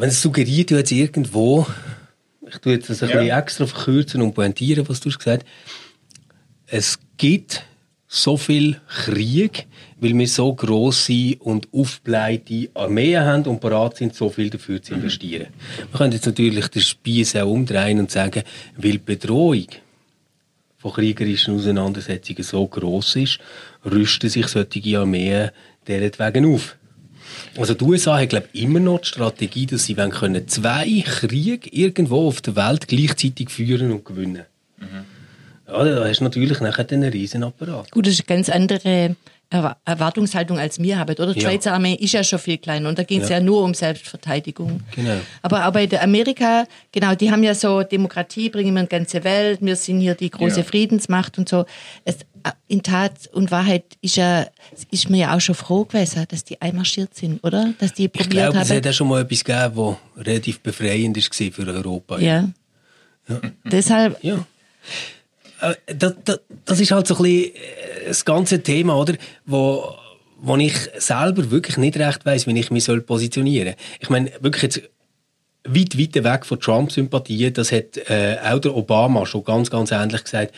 Wenn 0.00 0.08
es 0.10 0.22
suggeriert 0.22 0.70
ja 0.70 0.78
jetzt 0.78 0.92
irgendwo, 0.92 1.66
ich 2.48 2.58
tue 2.58 2.74
jetzt 2.74 2.88
das 2.88 3.02
ein 3.02 3.08
Ja. 3.10 3.16
bisschen 3.16 3.38
extra 3.38 3.66
verkürzen 3.66 4.22
und 4.22 4.34
pointieren, 4.34 4.88
was 4.88 5.00
du 5.00 5.10
hast 5.10 5.18
gesagt 5.18 5.44
es 6.70 6.98
gibt 7.16 7.64
so 8.06 8.36
viel 8.36 8.80
Krieg, 8.88 9.66
weil 10.00 10.16
wir 10.16 10.28
so 10.28 10.54
grosse 10.54 11.36
und 11.40 11.68
aufbleite 11.72 12.70
Armeen 12.74 13.20
haben 13.20 13.44
und 13.44 13.60
bereit 13.60 13.96
sind, 13.96 14.14
so 14.14 14.30
viel 14.30 14.48
dafür 14.50 14.80
zu 14.80 14.94
investieren. 14.94 15.48
Man 15.92 15.98
könnte 15.98 16.16
jetzt 16.16 16.26
natürlich 16.26 16.68
den 16.68 16.82
Spieß 16.82 17.36
auch 17.36 17.50
umdrehen 17.50 17.98
und 17.98 18.10
sagen, 18.10 18.42
weil 18.76 18.92
die 18.92 18.98
Bedrohung 18.98 19.66
von 20.78 20.92
kriegerischen 20.92 21.56
Auseinandersetzungen 21.56 22.42
so 22.42 22.66
groß 22.66 23.16
ist, 23.16 23.38
rüsten 23.84 24.30
sich 24.30 24.46
solche 24.46 24.98
Armeen 24.98 25.50
deretwegen 25.86 26.54
auf. 26.54 26.76
Also 27.58 27.74
die 27.74 27.84
USA 27.84 28.18
haben, 28.18 28.28
glaube 28.28 28.48
ich, 28.52 28.62
immer 28.62 28.80
noch 28.80 29.00
die 29.00 29.08
Strategie, 29.08 29.66
dass 29.66 29.84
sie 29.84 29.96
wollen 29.96 30.10
können 30.12 30.46
zwei 30.46 31.02
Kriege 31.04 31.68
irgendwo 31.70 32.28
auf 32.28 32.40
der 32.40 32.54
Welt 32.54 32.86
gleichzeitig 32.86 33.50
führen 33.50 33.90
und 33.90 34.04
gewinnen. 34.04 34.44
Ja, 35.66 35.84
da 35.84 36.08
hast 36.08 36.20
du 36.20 36.24
natürlich 36.24 36.60
nachher 36.60 36.86
einen 36.90 37.10
riesen 37.10 37.42
Apparat. 37.42 37.90
Gut, 37.90 38.06
das 38.06 38.14
ist 38.14 38.28
eine 38.28 38.36
ganz 38.36 38.48
andere 38.48 39.16
Erwartungshaltung 39.50 40.58
als 40.58 40.78
wir 40.78 40.98
haben, 40.98 41.10
oder? 41.16 41.32
Die 41.32 41.40
Ja. 41.40 41.48
Schweizer 41.48 41.72
Armee 41.72 41.94
ist 41.94 42.12
ja 42.12 42.22
schon 42.22 42.38
viel 42.38 42.58
kleiner 42.58 42.88
und 42.88 42.98
da 42.98 43.02
ging 43.02 43.22
es 43.22 43.30
ja. 43.30 43.38
Ja. 43.38 43.42
nur 43.42 43.62
um 43.64 43.72
Selbstverteidigung. 43.72 44.80
Genau. 44.94 45.16
Aber 45.40 45.70
bei 45.72 45.86
der 45.86 46.02
Amerika, 46.02 46.66
genau, 46.92 47.14
die 47.14 47.30
haben 47.30 47.42
ja 47.42 47.54
so 47.54 47.82
Demokratie, 47.82 48.50
bringen 48.50 48.74
wir 48.74 48.80
in 48.80 48.86
die 48.86 48.90
ganze 48.90 49.24
Welt, 49.24 49.60
wir 49.62 49.74
sind 49.76 50.00
hier 50.00 50.14
die 50.14 50.28
große 50.30 50.58
Ja. 50.60 50.64
Friedensmacht 50.64 51.38
und 51.38 51.48
so. 51.48 51.64
Es, 52.04 52.18
in 52.68 52.82
Tat 52.82 53.12
und 53.32 53.50
Wahrheit 53.50 53.84
ist 54.02 54.16
ja, 54.16 54.46
ist 54.90 55.08
mir 55.08 55.16
ja 55.18 55.36
auch 55.36 55.40
schon 55.40 55.54
froh 55.54 55.84
gewesen, 55.84 56.24
dass 56.28 56.44
die 56.44 56.60
einmarschiert 56.60 57.14
sind, 57.14 57.42
oder? 57.42 57.72
Dass 57.78 57.94
die 57.94 58.04
Ich 58.04 58.12
probiert 58.12 58.30
glaube, 58.52 58.58
es 58.58 58.68
haben. 58.70 58.76
hat 58.76 58.86
auch 58.86 58.92
schon 58.92 59.08
mal 59.08 59.22
etwas 59.22 59.44
gegeben, 59.44 59.76
was 59.76 60.26
relativ 60.26 60.60
befreiend 60.60 61.16
war 61.16 61.52
für 61.52 61.66
Europa. 61.66 62.18
Ja. 62.18 62.48
Deshalb, 63.64 64.22
Ja. 64.22 64.44
Äh, 65.60 65.74
Das, 65.94 66.14
das, 66.24 66.40
das 66.64 66.80
ist 66.80 66.90
halt 66.90 67.06
so 67.06 67.16
ein 67.16 67.22
bisschen 67.22 67.54
äh, 67.54 68.08
das 68.08 68.24
ganze 68.24 68.62
Thema, 68.62 68.96
oder? 68.96 69.14
Wo, 69.46 69.94
wo 70.40 70.56
ich 70.56 70.74
selber 70.98 71.50
wirklich 71.50 71.76
nicht 71.76 71.98
recht 71.98 72.24
weiss, 72.24 72.46
wie 72.46 72.58
ich 72.58 72.70
mich 72.70 72.86
positionieren 73.06 73.74
soll. 73.74 73.98
Ich 74.00 74.10
meine, 74.10 74.30
wirklich 74.40 74.62
jetzt 74.62 74.82
weit, 75.64 75.98
weit 75.98 76.24
weg 76.24 76.46
von 76.46 76.60
Trump-Sympathien, 76.60 77.52
das 77.52 77.72
hat 77.72 77.96
äh, 78.08 78.38
auch 78.42 78.58
der 78.60 78.74
Obama 78.74 79.26
schon 79.26 79.44
ganz, 79.44 79.70
ganz 79.70 79.90
ähnlich 79.90 80.24
gesagt. 80.24 80.54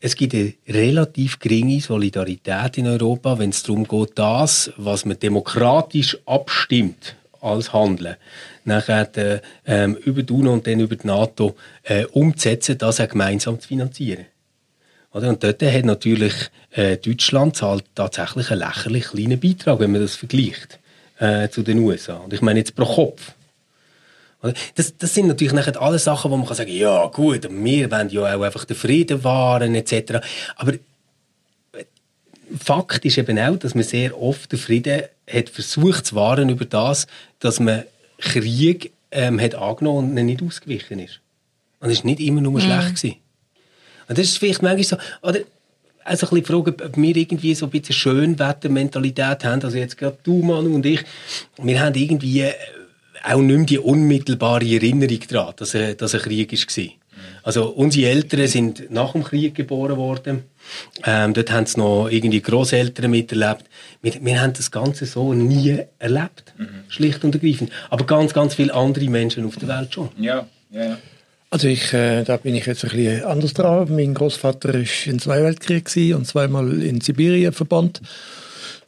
Es 0.00 0.16
gibt 0.16 0.34
eine 0.34 0.54
relativ 0.68 1.38
geringe 1.38 1.80
Solidarität 1.80 2.76
in 2.76 2.88
Europa, 2.88 3.38
wenn 3.38 3.50
es 3.50 3.62
darum 3.62 3.84
geht, 3.84 4.10
das, 4.16 4.72
was 4.76 5.04
man 5.04 5.18
demokratisch 5.18 6.18
abstimmt 6.26 7.16
als 7.40 7.72
Handeln, 7.72 8.16
nachher 8.64 9.16
äh, 9.16 9.40
ähm, 9.66 9.94
über 9.96 10.22
die 10.22 10.32
UNO 10.32 10.52
und 10.52 10.66
dann 10.66 10.80
über 10.80 10.96
die 10.96 11.06
NATO 11.06 11.56
äh, 11.84 12.04
umzusetzen, 12.06 12.78
das 12.78 13.00
auch 13.00 13.08
gemeinsam 13.08 13.60
zu 13.60 13.68
finanzieren. 13.68 14.26
Oder? 15.12 15.28
Und 15.28 15.44
dort 15.44 15.62
hat 15.62 15.84
natürlich 15.84 16.34
äh, 16.70 16.96
Deutschland 16.96 17.56
zahlt 17.56 17.84
tatsächlich 17.94 18.50
einen 18.50 18.60
lächerlich 18.60 19.04
kleinen 19.04 19.40
Beitrag, 19.40 19.78
wenn 19.80 19.92
man 19.92 20.00
das 20.00 20.16
vergleicht 20.16 20.78
äh, 21.18 21.48
zu 21.48 21.62
den 21.62 21.78
USA. 21.80 22.16
Und 22.16 22.32
ich 22.32 22.40
meine 22.40 22.60
jetzt 22.60 22.74
pro 22.74 22.86
Kopf. 22.86 23.32
Das, 24.74 24.96
das 24.96 25.14
sind 25.14 25.28
natürlich 25.28 25.52
nachher 25.52 25.80
alle 25.80 26.00
Sachen, 26.00 26.30
wo 26.30 26.36
man 26.36 26.46
kann 26.46 26.56
sagen, 26.56 26.72
ja 26.72 27.06
gut, 27.06 27.48
wir 27.48 27.90
wollen 27.90 28.08
ja 28.08 28.34
auch 28.34 28.42
einfach 28.42 28.64
den 28.64 28.76
Frieden 28.76 29.22
wahren 29.22 29.74
etc. 29.76 30.14
Aber 30.56 30.72
Fakt 32.58 33.04
ist 33.04 33.18
eben 33.18 33.38
auch, 33.38 33.56
dass 33.56 33.74
man 33.74 33.84
sehr 33.84 34.20
oft 34.20 34.50
den 34.50 34.58
Frieden 34.58 35.02
hat 35.30 35.48
versucht 35.48 36.06
zu 36.06 36.16
wahren 36.16 36.48
über 36.48 36.64
das, 36.64 37.06
dass 37.38 37.60
man 37.60 37.84
Krieg 38.18 38.92
ähm, 39.10 39.40
hat 39.40 39.54
angenommen 39.54 40.18
und 40.18 40.26
nicht 40.26 40.42
ausgewichen 40.42 40.98
ist. 40.98 41.20
Und 41.80 41.90
es 41.90 41.98
war 41.98 42.06
nicht 42.06 42.20
immer 42.20 42.40
nur 42.40 42.60
schlecht. 42.60 42.96
Gewesen. 42.96 43.21
Und 44.08 44.18
das 44.18 44.26
ist 44.26 44.38
vielleicht 44.38 44.62
manchmal 44.62 44.84
so, 44.84 44.96
oder, 45.22 45.40
also 46.04 46.26
ein 46.26 46.30
bisschen 46.30 46.36
die 46.36 46.44
Frage, 46.44 46.84
ob 46.84 46.96
wir 46.96 47.16
irgendwie 47.16 47.54
so 47.54 47.66
ein 47.66 47.70
bisschen 47.70 47.94
Schönwettermentalität 47.94 49.44
haben. 49.44 49.62
Also 49.62 49.76
jetzt 49.76 49.96
gerade 49.96 50.18
du, 50.22 50.42
Manu 50.42 50.74
und 50.74 50.86
ich, 50.86 51.02
wir 51.58 51.80
haben 51.80 51.94
irgendwie 51.94 52.40
äh, 52.40 52.52
auch 53.24 53.40
nicht 53.40 53.56
mehr 53.56 53.66
die 53.66 53.78
unmittelbare 53.78 54.64
Erinnerung 54.64 55.20
daran, 55.28 55.54
dass, 55.56 55.74
äh, 55.74 55.94
dass 55.94 56.14
ein 56.14 56.20
Krieg 56.20 56.52
war. 56.52 56.84
Also 57.42 57.70
unsere 57.70 58.10
Eltern 58.10 58.46
sind 58.46 58.90
nach 58.90 59.12
dem 59.12 59.24
Krieg 59.24 59.54
geboren 59.54 59.96
worden. 59.96 60.44
Ähm, 61.04 61.34
dort 61.34 61.50
haben 61.50 61.66
sie 61.66 61.78
noch 61.78 62.08
irgendwie 62.08 62.40
Großeltern 62.40 63.10
miterlebt. 63.10 63.64
Wir, 64.00 64.12
wir 64.24 64.40
haben 64.40 64.52
das 64.52 64.70
Ganze 64.70 65.06
so 65.06 65.32
nie 65.32 65.78
erlebt, 65.98 66.54
mhm. 66.56 66.84
schlicht 66.88 67.24
und 67.24 67.34
ergreifend. 67.34 67.70
Aber 67.90 68.06
ganz, 68.06 68.32
ganz 68.32 68.54
viele 68.54 68.72
andere 68.74 69.08
Menschen 69.10 69.44
auf 69.44 69.56
der 69.56 69.68
Welt 69.68 69.92
schon. 69.92 70.10
Ja, 70.18 70.46
ja. 70.70 70.98
Also 71.52 71.68
ich, 71.68 71.92
äh, 71.92 72.24
da 72.24 72.38
bin 72.38 72.54
ich 72.54 72.64
jetzt 72.64 72.82
ein 72.82 72.92
bisschen 72.92 73.24
anders 73.24 73.52
dran. 73.52 73.94
Mein 73.94 74.14
Großvater 74.14 74.72
war 74.72 74.80
in 75.04 75.18
zwei 75.18 75.42
Weltkriegen 75.42 76.14
und 76.14 76.26
zweimal 76.26 76.82
in 76.82 77.02
Sibirien 77.02 77.52
verbannt. 77.52 78.00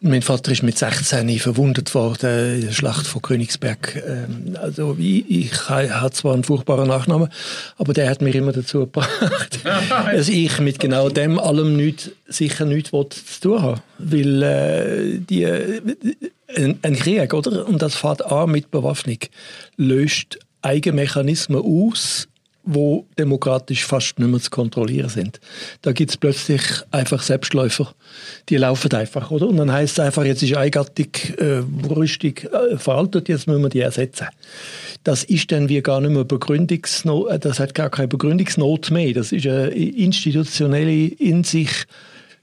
Mein 0.00 0.22
Vater 0.22 0.50
ist 0.50 0.62
mit 0.62 0.78
16 0.78 1.38
verwundet 1.40 1.94
worden 1.94 2.54
in 2.54 2.60
der 2.62 2.72
Schlacht 2.72 3.06
von 3.06 3.20
Königsberg. 3.20 4.02
Ähm, 4.06 4.56
also 4.58 4.96
ich, 4.98 5.28
ich 5.28 5.68
habe 5.68 6.10
zwar 6.12 6.32
einen 6.32 6.44
furchtbaren 6.44 6.88
Nachnamen, 6.88 7.28
aber 7.76 7.92
der 7.92 8.08
hat 8.08 8.22
mich 8.22 8.34
immer 8.34 8.52
dazu 8.52 8.80
gebracht, 8.80 9.60
dass 10.14 10.30
ich 10.30 10.58
mit 10.58 10.78
genau 10.78 11.10
dem 11.10 11.38
allem 11.38 11.76
nicht, 11.76 12.12
sicher 12.28 12.64
nichts 12.64 12.92
zu 12.92 13.40
tun 13.42 13.60
habe. 13.60 13.82
Weil 13.98 14.42
äh, 14.42 15.18
die, 15.18 15.42
äh, 15.42 15.82
ein, 16.56 16.78
ein 16.80 16.96
Krieg, 16.96 17.34
oder? 17.34 17.68
Und 17.68 17.82
das 17.82 17.94
fährt 17.94 18.24
an 18.24 18.50
mit 18.50 18.70
Bewaffnung, 18.70 19.18
löst 19.76 20.38
Eigenmechanismen 20.62 21.60
aus, 21.60 22.26
wo 22.64 23.06
demokratisch 23.18 23.84
fast 23.84 24.18
nicht 24.18 24.28
mehr 24.28 24.40
zu 24.40 24.50
kontrollieren 24.50 25.08
sind. 25.08 25.40
Da 25.82 25.92
gibt 25.92 26.10
es 26.10 26.16
plötzlich 26.16 26.62
einfach 26.90 27.22
Selbstläufer, 27.22 27.94
die 28.48 28.56
laufen 28.56 28.92
einfach, 28.92 29.30
oder? 29.30 29.48
Und 29.48 29.58
dann 29.58 29.70
heißt 29.70 29.98
es 29.98 30.04
einfach, 30.04 30.24
jetzt 30.24 30.42
ist 30.42 30.56
eigenartig 30.56 31.34
äh, 31.38 31.62
rüstig 31.88 32.44
äh, 32.44 32.76
veraltet, 32.78 33.28
jetzt 33.28 33.46
müssen 33.46 33.62
wir 33.62 33.68
die 33.68 33.80
ersetzen. 33.80 34.28
Das 35.04 35.24
ist 35.24 35.52
dann 35.52 35.68
wie 35.68 35.82
gar 35.82 36.00
nicht 36.00 36.12
mehr 36.12 36.24
Begründungsnot, 36.24 37.30
äh, 37.30 37.38
das 37.38 37.60
hat 37.60 37.74
gar 37.74 37.90
keine 37.90 38.08
Begründungsnot 38.08 38.90
mehr. 38.90 39.12
Das 39.12 39.32
ist 39.32 39.46
eine 39.46 39.68
institutionelle 39.68 41.06
in 41.06 41.44
sich 41.44 41.86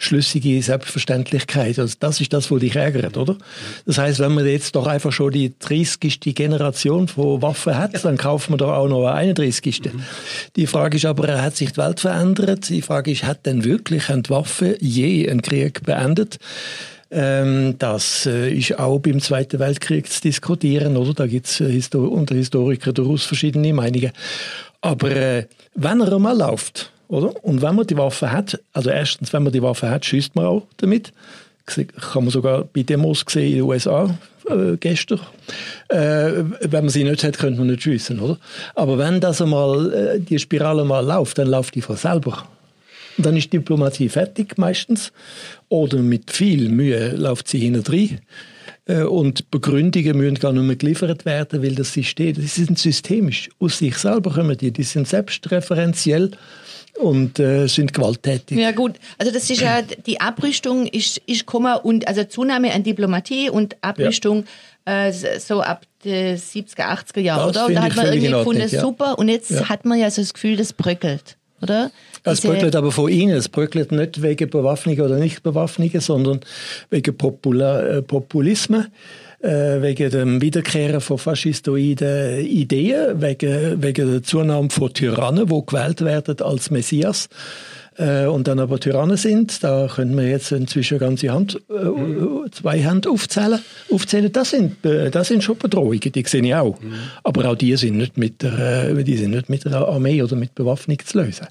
schlüssige 0.02 0.62
Selbstverständlichkeit. 0.62 1.78
Also 1.78 1.96
das 2.00 2.20
ist 2.22 2.34
das, 2.34 2.50
was 2.50 2.60
dich 2.60 2.76
ärgert, 2.76 3.18
oder? 3.18 3.38
Das 3.86 4.00
heißt, 4.00 4.20
wenn 4.20 4.34
man 4.34 4.48
jetzt 4.48 4.76
doch 4.76 4.88
einfach 4.88 5.12
schon 5.12 5.32
die 5.32 5.54
30. 5.60 6.20
Generation 6.34 7.08
von 7.08 7.42
Waffen 7.42 7.78
hat, 7.78 8.04
dann 8.04 8.18
kauft 8.18 8.50
man 8.50 8.58
doch 8.58 8.72
auch 8.72 8.88
noch 8.88 9.06
eine 9.06 9.14
31. 9.14 9.82
Mhm. 9.84 10.04
Die 10.56 10.66
Frage 10.66 10.98
ist 10.98 11.06
aber, 11.06 11.42
hat 11.42 11.56
sich 11.56 11.74
die 11.74 11.78
Welt 11.78 12.00
verändert? 12.00 12.70
Die 12.70 12.82
Frage 12.82 13.12
ist, 13.12 13.24
hat 13.24 13.46
denn 13.46 13.64
wirklich 13.64 14.06
die 14.08 14.30
Waffe 14.30 14.76
je 14.82 15.30
einen 15.30 15.44
Krieg 15.44 15.84
beendet? 15.84 16.40
Ähm, 17.12 17.76
das 17.78 18.26
äh, 18.26 18.52
ist 18.52 18.80
auch 18.80 19.00
beim 19.00 19.20
Zweiten 19.20 19.60
Weltkrieg 19.60 20.10
zu 20.10 20.22
diskutieren, 20.22 20.98
oder? 20.98 21.14
Da 21.14 21.28
gibt 21.28 21.46
es 21.48 21.60
äh, 21.60 21.98
unter 21.98 22.36
Historikern 22.36 22.94
durchaus 22.94 23.26
verschiedene 23.26 23.74
Meinungen. 23.74 24.12
Aber 24.80 25.12
äh, 25.12 25.46
wenn 25.76 26.02
er 26.02 26.14
einmal 26.14 26.38
läuft, 26.38 26.92
oder? 27.12 27.44
Und 27.44 27.62
wenn 27.62 27.76
man 27.76 27.86
die 27.86 27.98
Waffe 27.98 28.32
hat, 28.32 28.60
also 28.72 28.90
erstens, 28.90 29.34
wenn 29.34 29.44
man 29.44 29.52
die 29.52 29.62
Waffe 29.62 29.90
hat, 29.90 30.06
schießt 30.06 30.36
man 30.36 30.46
auch 30.46 30.64
damit. 30.78 31.12
Kann 31.66 32.24
man 32.24 32.30
sogar 32.30 32.64
bei 32.64 32.84
Demos 32.84 33.24
sehen 33.28 33.52
in 33.52 33.56
den 33.58 33.64
USA 33.64 34.18
äh, 34.50 34.78
gestern. 34.80 35.20
Äh, 35.90 36.44
wenn 36.62 36.86
man 36.86 36.90
sie 36.90 37.04
nicht 37.04 37.24
hat, 37.24 37.38
könnte 37.38 37.60
man 37.60 37.68
nicht 37.68 37.84
schiessen, 37.84 38.20
oder? 38.20 38.38
Aber 38.76 38.98
wenn 38.98 39.20
das 39.20 39.42
einmal, 39.42 39.94
äh, 39.94 40.20
die 40.20 40.40
Spirale 40.40 40.86
mal 40.86 41.06
läuft, 41.06 41.38
dann 41.38 41.48
läuft 41.48 41.76
die 41.76 41.82
von 41.82 41.98
selber. 41.98 42.46
Und 43.18 43.26
dann 43.26 43.38
ist 43.38 43.52
Diplomatie 43.52 44.10
fertig 44.10 44.58
meistens. 44.58 45.12
Oder 45.70 45.98
mit 45.98 46.32
viel 46.32 46.70
Mühe 46.70 47.16
läuft 47.16 47.48
sie 47.50 47.60
hinten 47.60 47.84
rein. 47.92 48.22
Äh, 48.86 49.04
und 49.04 49.52
Begründungen 49.52 50.18
müssen 50.18 50.40
gar 50.40 50.54
nicht 50.54 50.64
mehr 50.64 50.76
geliefert 50.78 51.26
werden, 51.26 51.62
weil 51.62 51.76
das 51.76 51.94
System, 51.94 52.34
die 52.34 52.48
sind 52.48 52.80
systemisch. 52.80 53.50
Aus 53.60 53.78
sich 53.78 53.98
selber 53.98 54.32
kommen 54.32 54.58
die, 54.58 54.72
die 54.72 54.84
sind 54.84 55.08
selbstreferenziell 55.08 56.32
und 57.00 57.40
äh, 57.40 57.68
sind 57.68 57.94
gewalttätig. 57.94 58.58
Ja 58.58 58.72
gut, 58.72 58.94
also 59.18 59.32
das 59.32 59.50
ist 59.50 59.62
ja, 59.62 59.82
die 59.82 60.20
Abrüstung 60.22 60.88
ist, 60.88 61.18
ist 61.26 61.42
gekommen 61.42 61.76
und 61.84 62.08
also 62.08 62.24
Zunahme 62.24 62.74
an 62.74 62.84
Diplomatie 62.84 63.50
und 63.50 63.76
Abrüstung 63.82 64.46
ja. 64.88 65.08
äh, 65.08 65.12
so 65.12 65.62
ab 65.62 65.84
den 66.04 66.38
70er, 66.38 66.78
80er 66.78 67.20
Jahren, 67.20 67.50
oder? 67.50 67.66
Und 67.68 67.76
da 67.76 67.84
hat 67.84 67.96
man 67.96 68.08
irgendwie 68.08 68.32
gefunden, 68.32 68.68
ja. 68.68 68.82
super 68.82 69.18
und 69.20 69.30
jetzt 69.30 69.52
ja. 69.52 69.70
hat 69.70 69.86
man 69.86 70.00
ja 70.00 70.10
so 70.12 70.22
das 70.22 70.34
Gefühl, 70.34 70.58
das 70.58 70.74
bröckelt, 70.74 71.38
oder? 71.62 71.92
Es 72.24 72.42
bröckelt 72.42 72.76
aber 72.76 72.92
von 72.92 73.10
Ihnen. 73.10 73.36
Es 73.36 73.50
bröckelt 73.50 73.92
nicht 73.92 74.22
wegen 74.22 74.50
Bewaffnung 74.50 75.00
oder 75.00 75.18
Nichtbewaffnung, 75.18 75.90
sondern 76.00 76.42
wegen 76.90 77.18
Popula 77.18 77.82
äh, 77.82 78.02
Populismus 78.02 78.86
äh, 79.42 79.82
wegen 79.82 80.12
dem 80.12 80.42
Wiederkehren 80.42 81.02
von 81.02 81.18
faschistoiden 81.18 82.46
Ideen, 82.46 83.22
wegen, 83.22 83.82
wegen 83.82 84.12
der 84.12 84.24
Zunahme 84.24 84.70
von 84.70 84.94
Tyrannen, 84.94 85.48
die 85.48 85.66
gewählt 85.66 86.02
werden 86.02 86.42
als 86.42 86.70
Messias 86.70 87.28
äh, 87.98 88.26
und 88.26 88.48
dann 88.48 88.60
aber 88.60 88.80
Tyrannen 88.80 89.18
sind. 89.18 89.64
Da 89.64 89.88
können 89.94 90.16
wir 90.16 90.28
jetzt 90.28 90.52
inzwischen 90.52 91.00
ganze 91.00 91.32
Hand, 91.32 91.56
äh, 91.70 92.52
zwei 92.52 92.80
Hände 92.80 93.10
aufzählen. 93.10 93.60
aufzählen. 93.92 94.32
Das, 94.32 94.52
sind, 94.52 94.78
das 94.84 95.28
sind 95.28 95.44
schon 95.44 95.58
Bedrohungen, 95.58 96.00
die 96.00 96.24
sehe 96.26 96.44
ich 96.44 96.56
auch. 96.56 96.80
Mhm. 96.80 96.94
Aber 97.24 97.50
auch 97.50 97.56
die 97.56 97.76
sind, 97.78 97.98
nicht 97.98 98.18
mit 98.18 98.42
der, 98.44 98.94
die 98.94 99.18
sind 99.18 99.32
nicht 99.32 99.50
mit 99.50 99.66
der 99.66 99.88
Armee 99.88 100.22
oder 100.22 100.36
mit 100.36 100.56
Bewaffnung 100.56 101.00
zu 101.04 101.20
lösen. 101.20 101.48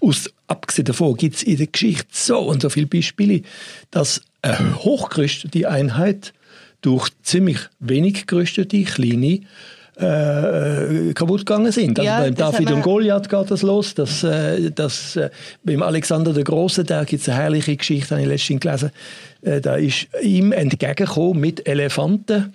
Aus, 0.00 0.30
abgesehen 0.46 0.86
davon 0.86 1.16
gibt 1.16 1.36
es 1.36 1.42
in 1.42 1.56
der 1.56 1.66
Geschichte 1.66 2.08
so 2.12 2.38
und 2.38 2.62
so 2.62 2.68
viele 2.68 2.86
Beispiele, 2.86 3.42
dass 3.90 4.22
eine 4.42 4.76
hochgerüstete 4.76 5.68
Einheit 5.68 6.32
durch 6.82 7.08
ziemlich 7.22 7.58
wenig 7.80 8.26
gerüstete, 8.26 8.82
kleine 8.84 9.40
äh, 9.96 11.12
kaputt 11.14 11.40
gegangen 11.40 11.70
sind. 11.72 11.98
Also 11.98 12.06
ja, 12.06 12.20
beim 12.20 12.34
David 12.34 12.70
und 12.70 12.82
Goliath 12.82 13.28
geht 13.28 13.50
das 13.50 13.62
los. 13.62 13.94
Das, 13.94 14.22
äh, 14.24 14.70
das, 14.70 15.16
äh, 15.16 15.30
beim 15.64 15.82
Alexander 15.82 16.32
der 16.32 16.44
Große, 16.44 16.84
da 16.84 17.04
gibt 17.04 17.22
es 17.22 17.28
eine 17.28 17.38
herrliche 17.38 17.76
Geschichte, 17.76 18.14
habe 18.14 18.22
ich 18.22 18.28
letztens 18.28 18.60
gelesen. 18.60 18.90
Äh, 19.42 19.60
da 19.60 19.76
ist 19.76 20.08
ihm 20.22 20.52
entgegengekommen 20.52 21.40
mit 21.40 21.66
Elefanten 21.66 22.52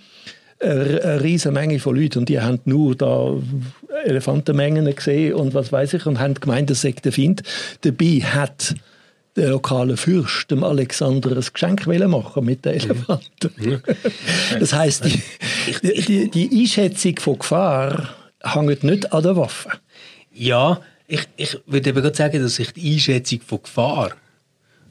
eine 0.60 1.22
riesige 1.22 1.54
Menge 1.54 1.78
von 1.78 1.96
Leuten 1.96 2.18
und 2.18 2.30
die 2.30 2.42
haben 2.42 2.60
nur 2.66 2.96
da 2.96 3.32
Elefantenmengen 4.06 4.96
gesehen 4.96 5.36
und 5.36 5.54
was 5.54 5.72
weiß 5.72 5.94
ich 5.94 6.08
und 6.08 6.20
haben 6.20 6.34
gemeint, 6.34 6.72
das 6.72 6.82
sei 6.82 6.94
der 6.94 7.12
Find. 7.12 7.44
Dabei 7.82 8.22
hat 8.22 8.74
der 9.38 9.50
lokale 9.50 9.98
Fürst 9.98 10.50
dem 10.50 10.64
Alexander 10.64 11.32
ein 11.32 11.46
Geschenk 11.54 11.86
machen 11.86 12.46
mit 12.46 12.66
den 12.66 12.74
Elefanten. 12.74 13.82
Das 14.60 14.74
heißt, 14.74 15.06
die, 15.06 15.22
die, 15.82 16.30
die, 16.30 16.62
Einschätzung 16.62 17.20
von 17.20 17.40
Gefahr 17.40 18.10
hängt 18.44 18.84
nicht 18.84 19.14
an 19.14 19.24
der 19.24 19.36
Waffe. 19.36 19.70
Ja, 20.34 20.82
ich, 21.08 21.28
ich 21.38 21.58
würde 21.68 21.92
eben 21.92 22.02
gerade 22.02 22.16
sagen, 22.16 22.42
dass 22.42 22.56
sich 22.56 22.74
die 22.74 22.94
Einschätzung 22.94 23.42
von 23.42 23.62
Gefahr 23.62 24.12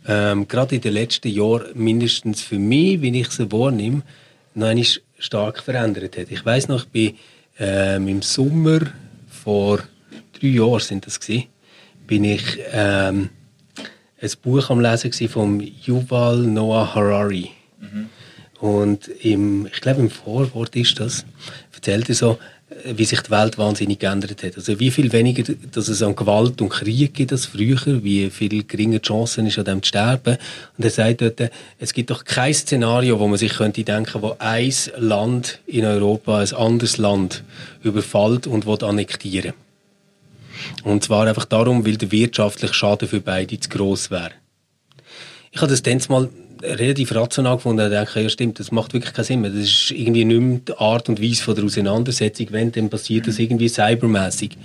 ähm, 0.07 0.47
gerade 0.47 0.77
in 0.77 0.81
den 0.81 0.93
letzten 0.93 1.29
Jahren 1.29 1.67
mindestens 1.75 2.41
für 2.41 2.59
mich, 2.59 3.03
wie 3.03 3.21
ich 3.21 3.31
sie 3.31 3.51
wahrnehme, 3.51 4.03
noch 4.55 4.69
einmal 4.69 4.87
stark 5.19 5.63
verändert 5.63 6.17
hat. 6.17 6.31
Ich 6.31 6.45
weiß 6.45 6.69
noch, 6.69 6.85
ich 6.85 6.89
bin 6.89 7.15
ähm, 7.59 8.07
im 8.09 8.23
Sommer 8.23 8.81
vor 9.29 9.81
drei 10.39 10.49
Jahren 10.49 10.81
sind 10.81 11.07
das 11.07 11.19
gewesen, 11.19 11.47
bin 12.07 12.25
ich 12.25 12.43
ähm, 12.73 13.31
ein 14.21 14.31
Buch 14.43 14.71
am 14.71 14.81
Lesen 14.81 15.29
von 15.29 15.61
Yuval 15.61 16.39
Noah 16.39 16.95
Harari. 16.95 17.51
Mhm. 17.81 18.09
Und 18.61 19.09
im, 19.09 19.67
ich 19.67 19.81
glaube, 19.81 20.01
im 20.01 20.11
Vorwort 20.11 20.75
ist 20.77 20.99
das, 20.99 21.27
erzählt 21.75 22.09
er 22.09 22.15
so, 22.15 22.39
wie 22.85 23.05
sich 23.05 23.21
die 23.21 23.31
Welt 23.31 23.59
wahnsinnig 23.59 24.01
geändert 24.01 24.43
hat. 24.43 24.57
Also 24.57 24.81
wie 24.81 24.91
viel 24.91 25.13
weniger, 25.13 25.55
dass 25.71 25.89
es 25.89 26.03
an 26.03 26.17
Gewalt 26.17 26.61
und 26.61 26.71
Krieg 26.71 27.15
gibt 27.15 27.31
als 27.31 27.47
früher, 27.47 28.03
wie 28.03 28.29
viel 28.31 28.65
geringer 28.65 29.01
Chancen 29.01 29.47
ist, 29.47 29.59
an 29.59 29.67
dem 29.67 29.83
zu 29.83 29.89
sterben. 29.89 30.37
Und 30.77 30.85
er 30.85 30.91
sagt 30.91 31.21
dort, 31.21 31.51
es 31.79 31.93
gibt 31.93 32.11
doch 32.11 32.25
kein 32.25 32.55
Szenario, 32.55 33.21
wo 33.21 33.29
man 33.29 33.39
sich 33.39 33.55
könnte 33.55 33.85
denken, 33.85 34.23
wo 34.23 34.37
ein 34.39 34.73
Land 34.99 35.61
in 35.67 35.85
Europa 35.85 36.41
ein 36.41 36.53
anderes 36.55 36.97
Land 36.97 37.45
überfällt 37.83 38.47
und 38.47 38.67
will 38.67 38.83
annektieren 38.83 39.53
Und 40.85 41.05
zwar 41.05 41.27
einfach 41.27 41.45
darum, 41.45 41.87
weil 41.87 41.97
der 41.97 42.13
wirtschaftliche 42.13 42.75
Schaden 42.75 43.09
für 43.09 43.21
beide 43.21 43.59
zu 43.59 43.69
gross 43.69 44.11
wäre. 44.11 44.31
Ich 45.53 45.61
habe 45.61 45.71
das 45.71 45.83
dann 45.83 46.01
mal 46.09 46.29
relativ 46.63 47.15
rational 47.15 47.57
gefunden 47.57 47.85
und 47.85 47.91
denke, 47.91 48.21
ja 48.21 48.29
stimmt, 48.29 48.59
das 48.59 48.73
macht 48.73 48.95
wirklich 48.95 49.13
keinen 49.13 49.25
Sinn 49.25 49.41
mehr. 49.41 49.51
Das 49.51 49.61
ist 49.61 49.91
irgendwie 49.91 50.25
nicht 50.25 50.41
mehr 50.41 50.61
die 50.69 50.79
Art 50.79 51.09
und 51.09 51.23
Weise 51.23 51.43
von 51.43 51.55
der 51.55 51.65
Auseinandersetzung, 51.65 52.49
wenn 52.51 52.73
dann 52.73 52.91
passiert 52.91 53.27
das 53.27 53.39
irgendwie 53.39 53.69
cybermäßig. 53.69 54.57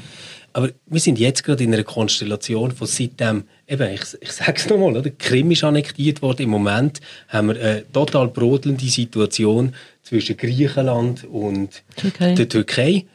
Aber 0.54 0.70
wir 0.88 1.00
sind 1.00 1.18
jetzt 1.18 1.44
gerade 1.44 1.64
in 1.64 1.74
einer 1.74 1.84
Konstellation 1.84 2.72
von 2.72 2.88
seitdem, 2.88 3.46
eben, 3.68 3.94
ich, 3.94 4.02
ich 4.20 4.32
sage 4.32 4.54
es 4.58 4.70
nochmal, 4.70 4.98
oder? 4.98 5.10
Krim 5.10 5.50
ist 5.52 5.64
annektiert 5.64 6.22
worden. 6.22 6.44
Im 6.44 6.50
Moment 6.50 7.00
haben 7.30 7.50
wir 7.50 7.56
eine 7.56 7.92
total 7.92 8.28
brodelnde 8.28 8.86
Situation 8.86 9.74
zwischen 10.04 10.36
Griechenland 10.36 11.24
und 11.24 11.84
Türkei. 11.96 12.34
der 12.36 12.50
Türkei. 12.50 13.06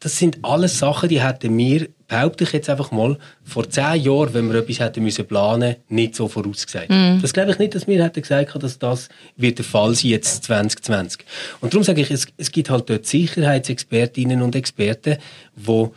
Das 0.00 0.18
sind 0.18 0.38
alles 0.42 0.78
Sachen, 0.78 1.08
die 1.08 1.22
hätten 1.22 1.56
wir, 1.56 1.88
behaupte 2.08 2.44
ich 2.44 2.52
jetzt 2.52 2.70
einfach 2.70 2.90
mal, 2.92 3.18
vor 3.44 3.68
zehn 3.68 4.02
Jahren, 4.02 4.34
wenn 4.34 4.48
wir 4.48 4.60
etwas 4.60 4.80
hätten 4.80 5.02
müssen 5.02 5.26
planen, 5.26 5.76
nicht 5.88 6.14
so 6.14 6.28
vorausgesagt. 6.28 6.90
Das 7.22 7.32
glaube 7.32 7.52
ich 7.52 7.58
nicht, 7.58 7.74
dass 7.74 7.86
wir 7.86 8.02
hätten 8.02 8.22
gesagt, 8.22 8.62
dass 8.62 8.78
das 8.78 9.08
wird 9.36 9.58
der 9.58 9.64
Fall 9.64 9.94
sein 9.94 10.10
jetzt 10.10 10.44
2020. 10.44 11.24
Und 11.60 11.72
darum 11.72 11.84
sage 11.84 12.00
ich, 12.00 12.10
es, 12.10 12.26
es 12.36 12.52
gibt 12.52 12.70
halt 12.70 12.88
dort 12.88 13.06
Sicherheitsexpertinnen 13.06 14.42
und 14.42 14.54
Experten, 14.54 15.16
die 15.56 15.88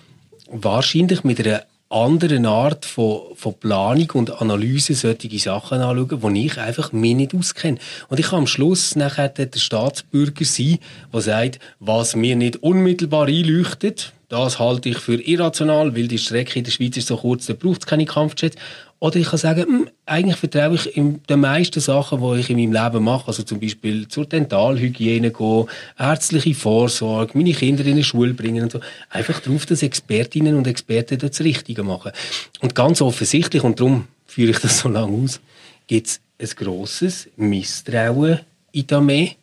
wahrscheinlich 0.52 1.24
mit 1.24 1.46
einer 1.46 1.64
anderen 1.90 2.46
Art 2.46 2.86
von, 2.86 3.22
von 3.36 3.56
Planung 3.56 4.12
und 4.14 4.42
Analyse 4.42 4.94
solche 4.94 5.40
Sachen 5.40 5.82
anschauen, 5.82 6.34
die 6.36 6.46
ich 6.46 6.58
einfach 6.60 6.92
mir 6.92 7.16
nicht 7.16 7.34
auskenne. 7.34 7.80
Und 8.10 8.20
ich 8.20 8.28
kann 8.28 8.40
am 8.40 8.48
Schluss 8.48 8.96
nachher 8.96 9.30
der 9.30 9.50
Staatsbürger 9.58 10.46
sein, 10.46 10.78
der 11.12 11.22
sagt, 11.22 11.60
was 11.80 12.16
mir 12.16 12.36
nicht 12.36 12.58
unmittelbar 12.58 13.28
einleuchtet, 13.28 14.14
das 14.30 14.60
halte 14.60 14.90
ich 14.90 15.00
für 15.00 15.16
irrational, 15.16 15.96
weil 15.96 16.08
die 16.08 16.20
Strecke 16.20 16.60
in 16.60 16.64
der 16.64 16.72
Schweiz 16.72 16.96
ist 16.98 17.08
so 17.08 17.18
kurz, 17.18 17.48
da 17.48 17.54
braucht 17.54 17.82
es 17.82 17.88
keine 17.88 18.06
Kampfjets. 18.06 18.56
Oder 19.00 19.16
ich 19.16 19.28
kann 19.28 19.40
sagen, 19.40 19.64
hm, 19.64 19.90
eigentlich 20.06 20.36
vertraue 20.36 20.76
ich 20.76 20.96
in 20.96 21.24
den 21.24 21.40
meisten 21.40 21.80
Sachen, 21.80 22.22
die 22.22 22.40
ich 22.40 22.50
in 22.50 22.58
meinem 22.58 22.74
Leben 22.74 23.04
mache, 23.04 23.28
also 23.28 23.44
zum 23.44 23.60
Beispiel 23.60 24.08
zur 24.08 24.26
Dentalhygiene 24.26 25.32
gehen, 25.32 25.66
ärztliche 25.98 26.54
Vorsorge, 26.54 27.38
meine 27.38 27.54
Kinder 27.54 27.86
in 27.86 27.96
die 27.96 28.04
Schule 28.04 28.34
bringen 28.34 28.64
und 28.64 28.72
so, 28.72 28.82
einfach 29.10 29.40
darauf, 29.40 29.66
dass 29.66 29.82
Expertinnen 29.82 30.56
und 30.56 30.68
Experten 30.68 31.18
das 31.18 31.40
Richtige 31.40 31.82
machen. 31.82 32.12
Und 32.60 32.76
ganz 32.76 33.02
offensichtlich, 33.02 33.64
und 33.64 33.80
darum 33.80 34.08
führe 34.28 34.52
ich 34.52 34.60
das 34.60 34.80
so 34.80 34.90
lange 34.90 35.24
aus, 35.24 35.40
gibt 35.88 36.08
es 36.08 36.22
ein 36.38 36.66
grosses 36.66 37.30
Misstrauen 37.36 38.42
in 38.74 38.86
der 38.86 38.98
Armee 38.98 39.38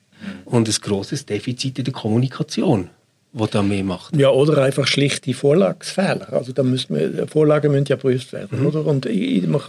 und 0.44 0.68
ein 0.68 0.74
grosses 0.80 1.26
Defizit 1.26 1.78
in 1.78 1.84
der 1.84 1.94
Kommunikation, 1.94 2.90
was 3.38 3.50
die 3.50 3.58
Armee 3.58 3.82
macht. 3.82 4.16
Ja, 4.16 4.30
oder 4.30 4.62
einfach 4.62 4.86
schlichte 4.86 5.34
Vorlagsfehler. 5.34 6.32
Also 6.32 6.52
da 6.52 6.62
müssen 6.62 6.96
wir, 6.96 7.26
Vorlagen 7.28 7.70
müssen 7.70 7.84
ja 7.86 7.96
geprüft 7.96 8.32
werden, 8.32 8.66
oder? 8.66 8.84
Und 8.86 9.04
ich, 9.04 9.46
man, 9.46 9.60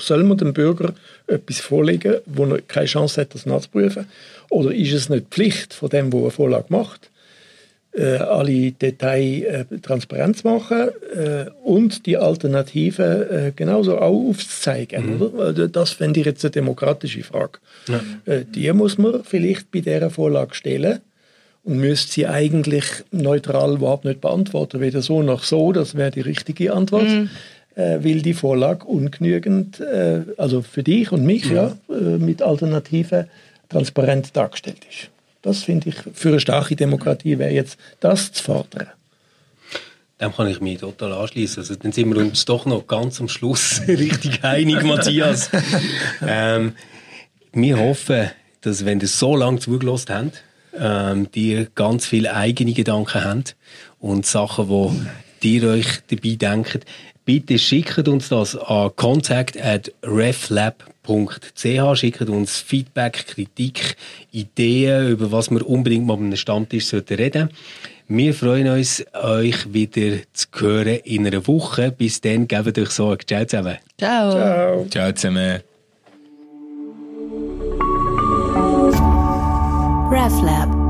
soll 0.00 0.24
man 0.24 0.36
dem 0.36 0.52
Bürger 0.52 0.94
etwas 1.28 1.60
vorlegen, 1.60 2.16
wo 2.26 2.44
er 2.46 2.60
keine 2.62 2.86
Chance 2.86 3.20
hat, 3.20 3.34
das 3.34 3.46
nachzuprüfen? 3.46 4.06
Oder 4.50 4.74
ist 4.74 4.92
es 4.92 5.08
nicht 5.08 5.28
Pflicht 5.30 5.74
von 5.74 5.90
dem, 5.90 6.10
der 6.10 6.20
eine 6.20 6.30
Vorlage 6.32 6.66
macht, 6.70 7.10
äh, 7.92 8.16
alle 8.16 8.72
Details 8.72 9.44
äh, 9.44 9.64
transparent 9.80 10.38
zu 10.38 10.48
machen 10.48 10.88
äh, 11.14 11.44
und 11.62 12.06
die 12.06 12.16
Alternativen 12.16 13.30
äh, 13.30 13.52
genauso 13.54 13.98
auch 13.98 14.30
aufzuzeigen, 14.30 15.20
oder? 15.20 15.44
Also 15.44 15.66
Das 15.68 15.90
fände 15.90 16.18
ich 16.18 16.26
jetzt 16.26 16.44
eine 16.44 16.50
demokratische 16.50 17.22
Frage. 17.22 17.60
Äh, 18.24 18.44
die 18.44 18.72
muss 18.72 18.98
man 18.98 19.22
vielleicht 19.22 19.70
bei 19.70 19.78
dieser 19.80 20.10
Vorlage 20.10 20.56
stellen 20.56 21.00
und 21.64 21.78
müsste 21.78 22.12
sie 22.12 22.26
eigentlich 22.26 22.84
neutral 23.10 23.74
überhaupt 23.74 24.04
nicht 24.04 24.20
beantworten. 24.20 24.80
Weder 24.80 25.02
so 25.02 25.22
noch 25.22 25.42
so, 25.42 25.72
das 25.72 25.94
wäre 25.94 26.10
die 26.10 26.20
richtige 26.20 26.74
Antwort, 26.74 27.08
äh, 27.74 27.98
weil 28.04 28.22
die 28.22 28.34
Vorlage 28.34 28.84
ungenügend, 28.84 29.80
äh, 29.80 30.22
also 30.36 30.62
für 30.62 30.82
dich 30.82 31.10
und 31.10 31.24
mich, 31.24 31.50
ja, 31.50 31.76
äh, 31.88 32.18
mit 32.18 32.42
Alternativen 32.42 33.26
transparent 33.68 34.36
dargestellt 34.36 34.82
ist. 34.88 35.10
Das 35.42 35.62
finde 35.62 35.88
ich, 35.88 35.96
für 36.14 36.28
eine 36.28 36.40
starke 36.40 36.76
Demokratie 36.76 37.38
wäre 37.38 37.52
jetzt 37.52 37.78
das 38.00 38.32
zu 38.32 38.42
fordern. 38.42 38.88
Dem 40.20 40.32
kann 40.32 40.46
ich 40.46 40.60
mich 40.60 40.78
total 40.78 41.12
anschließen. 41.12 41.62
Also, 41.62 41.74
dann 41.74 41.92
sind 41.92 42.14
wir 42.14 42.20
uns 42.20 42.44
doch 42.44 42.66
noch 42.66 42.86
ganz 42.86 43.20
am 43.20 43.28
Schluss 43.28 43.82
richtig 43.88 44.44
einig, 44.44 44.82
Matthias. 44.84 45.50
ähm, 46.26 46.72
wir 47.52 47.78
hoffen, 47.78 48.30
dass, 48.60 48.84
wenn 48.84 49.00
ihr 49.00 49.08
so 49.08 49.34
lange 49.34 49.58
zugelassen 49.58 50.14
habt, 50.14 50.44
ähm, 50.78 51.30
die 51.32 51.66
ganz 51.74 52.06
viele 52.06 52.34
eigene 52.34 52.72
Gedanken 52.72 53.24
habt 53.24 53.56
und 54.00 54.26
Sachen, 54.26 54.68
wo 54.68 54.94
ihr 55.42 55.64
euch 55.64 55.86
dabei 56.10 56.36
denkt, 56.36 56.86
bitte 57.24 57.58
schickt 57.58 58.08
uns 58.08 58.28
das 58.28 58.56
an 58.56 58.90
contact 58.96 59.60
at 59.60 59.92
reflab.ch, 60.02 61.98
schickt 61.98 62.28
uns 62.28 62.58
Feedback, 62.58 63.26
Kritik, 63.26 63.96
Ideen, 64.32 65.08
über 65.08 65.32
was 65.32 65.50
wir 65.50 65.66
unbedingt 65.68 66.06
mal 66.06 66.14
an 66.14 66.26
einem 66.26 66.36
Stammtisch 66.36 66.86
sollten 66.86 67.14
reden 67.14 67.50
wir 68.06 68.34
freuen 68.34 68.68
uns, 68.68 69.04
euch 69.14 69.72
wieder 69.72 70.18
zu 70.34 70.46
hören 70.52 71.00
in 71.04 71.26
einer 71.26 71.46
Woche. 71.46 71.90
Bis 71.90 72.20
dann, 72.20 72.46
gebt 72.46 72.78
euch 72.78 72.90
Sorge. 72.90 73.24
Ciao 73.24 73.44
zusammen. 73.44 73.78
Ciao. 73.98 74.30
Ciao. 74.30 74.86
Ciao 74.90 75.12
zusammen. 75.12 75.73
RefLab. 80.10 80.83